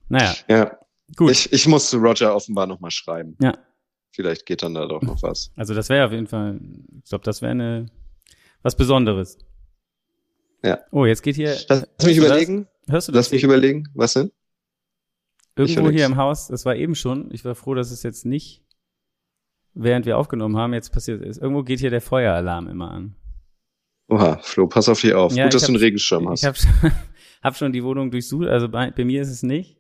Naja. 0.09 0.35
Ja. 0.49 0.79
Gut. 1.17 1.31
Ich, 1.31 1.53
ich 1.53 1.67
musste 1.67 1.99
Roger 1.99 2.35
offenbar 2.35 2.67
nochmal 2.67 2.91
schreiben. 2.91 3.37
Ja. 3.41 3.57
Vielleicht 4.11 4.47
geht 4.47 4.63
dann 4.63 4.75
da 4.75 4.87
doch 4.87 5.03
noch 5.03 5.23
was. 5.23 5.51
Also 5.57 5.75
das 5.75 5.89
wäre 5.89 6.07
auf 6.07 6.13
jeden 6.13 6.27
Fall, 6.27 6.61
ich 7.03 7.09
glaube, 7.09 7.25
das 7.25 7.43
wäre 7.43 7.53
eine 7.53 7.87
was 8.63 8.77
Besonderes. 8.77 9.39
Ja. 10.63 10.79
Oh, 10.91 11.05
jetzt 11.05 11.23
geht 11.23 11.37
hier. 11.37 11.57
Lass 11.69 11.87
mich 12.03 12.17
überlegen. 12.17 12.67
Das? 12.87 12.93
Hörst 12.93 13.09
du 13.09 13.13
das? 13.13 13.27
Lass 13.27 13.33
mich 13.33 13.43
überlegen. 13.43 13.89
Was 13.95 14.15
denn? 14.15 14.31
Irgendwo 15.57 15.91
hier 15.91 16.07
im 16.07 16.17
Haus, 16.17 16.49
das 16.49 16.65
war 16.65 16.75
eben 16.75 16.95
schon, 16.95 17.31
ich 17.33 17.45
war 17.45 17.55
froh, 17.55 17.75
dass 17.75 17.93
es 17.93 18.03
jetzt 18.03 18.27
nicht, 18.27 18.65
während 19.73 20.05
wir 20.05 20.19
aufgenommen 20.19 20.57
haben, 20.57 20.75
jetzt 20.75 20.93
passiert 20.93 21.23
ist. 21.23 21.39
Irgendwo 21.39 21.63
geht 21.63 21.79
hier 21.79 21.91
der 21.91 22.01
Feueralarm 22.01 22.67
immer 22.67 22.91
an. 22.91 23.15
Oha, 24.09 24.39
Flo, 24.43 24.67
pass 24.67 24.89
auf 24.89 25.01
dich 25.01 25.15
auf. 25.15 25.33
Ja, 25.35 25.45
Gut, 25.45 25.55
dass 25.55 25.63
du 25.63 25.69
einen 25.69 25.77
Regenschirm 25.77 26.29
hast. 26.29 26.43
Ich 26.43 26.47
habe 26.47 26.93
hab 27.43 27.57
schon 27.57 27.73
die 27.73 27.85
Wohnung 27.85 28.11
durchsucht, 28.11 28.49
also 28.49 28.69
bei, 28.69 28.91
bei 28.91 29.05
mir 29.05 29.23
ist 29.23 29.31
es 29.31 29.43
nicht. 29.43 29.79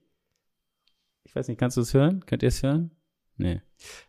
Ich 1.34 1.36
weiß 1.36 1.48
nicht, 1.48 1.58
kannst 1.58 1.76
du 1.76 1.80
es 1.80 1.92
hören? 1.92 2.24
Könnt 2.26 2.44
ihr 2.44 2.48
es 2.48 2.62
hören? 2.62 2.92
Nee. 3.38 3.60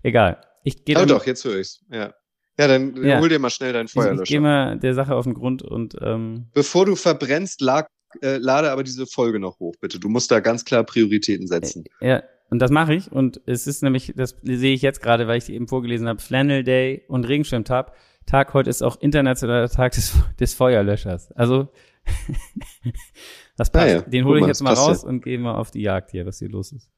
Egal. 0.04 0.42
Ich 0.64 0.86
gehe. 0.86 0.96
Oh 1.02 1.06
doch, 1.06 1.26
jetzt 1.26 1.44
höre 1.44 1.58
ich's. 1.58 1.84
Ja. 1.90 2.14
Ja, 2.60 2.68
dann 2.68 3.04
ja. 3.04 3.20
hol 3.20 3.30
dir 3.30 3.40
mal 3.40 3.50
schnell 3.50 3.74
deinen 3.74 3.88
Feuerlöscher. 3.88 4.22
Ich, 4.22 4.30
ich 4.30 4.34
gehe 4.34 4.42
mal 4.42 4.78
der 4.78 4.94
Sache 4.94 5.16
auf 5.16 5.24
den 5.24 5.34
Grund 5.34 5.64
und 5.64 5.96
ähm, 6.04 6.52
bevor 6.54 6.86
du 6.86 6.96
verbrennst, 6.96 7.62
lag, 7.62 7.88
äh, 8.22 8.38
lade 8.38 8.70
aber 8.70 8.84
diese 8.84 9.08
Folge 9.08 9.40
noch 9.40 9.58
hoch, 9.58 9.74
bitte. 9.82 10.00
Du 10.00 10.08
musst 10.08 10.30
da 10.30 10.40
ganz 10.40 10.66
klar 10.66 10.84
Prioritäten 10.84 11.48
setzen. 11.48 11.86
Ja, 12.00 12.22
und 12.52 12.60
das 12.60 12.70
mache 12.70 12.94
ich. 12.94 13.12
Und 13.12 13.42
es 13.48 13.66
ist 13.66 13.82
nämlich, 13.82 14.14
das 14.16 14.38
sehe 14.44 14.76
ich 14.76 14.84
jetzt 14.84 15.02
gerade, 15.02 15.28
weil 15.28 15.40
ich 15.40 15.50
eben 15.50 15.68
vorgelesen 15.68 16.08
habe, 16.08 16.22
Flannel 16.22 16.64
Day 16.64 17.06
und 17.08 17.28
Regenschirmtag. 17.28 17.92
Tag 18.28 18.54
heute 18.54 18.70
ist 18.70 18.84
auch 18.84 19.02
internationaler 19.02 19.68
Tag 19.68 19.94
des, 19.94 20.14
des 20.40 20.54
Feuerlöschers. 20.54 21.32
Also 21.32 21.70
das 23.58 23.72
passt. 23.72 23.88
Ah 23.88 23.88
ja, 23.88 24.02
Den 24.02 24.26
hole 24.26 24.42
ich 24.42 24.46
jetzt 24.46 24.62
mal 24.62 24.76
raus 24.76 25.02
ja. 25.02 25.10
und 25.10 25.24
gehe 25.24 25.40
mal 25.40 25.56
auf 25.56 25.72
die 25.72 25.82
Jagd 25.82 26.12
hier, 26.12 26.28
was 26.28 26.38
hier 26.38 26.50
los 26.50 26.72
ist. 26.72 26.92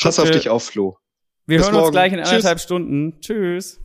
Pass 0.00 0.18
auf 0.18 0.30
dich 0.30 0.48
auf, 0.48 0.64
Flo. 0.64 0.96
Wir 1.46 1.58
Bis 1.58 1.66
hören 1.66 1.74
morgen. 1.74 1.86
uns 1.86 1.92
gleich 1.92 2.12
in 2.12 2.20
anderthalb 2.20 2.58
Tschüss. 2.58 2.64
Stunden. 2.64 3.20
Tschüss. 3.20 3.80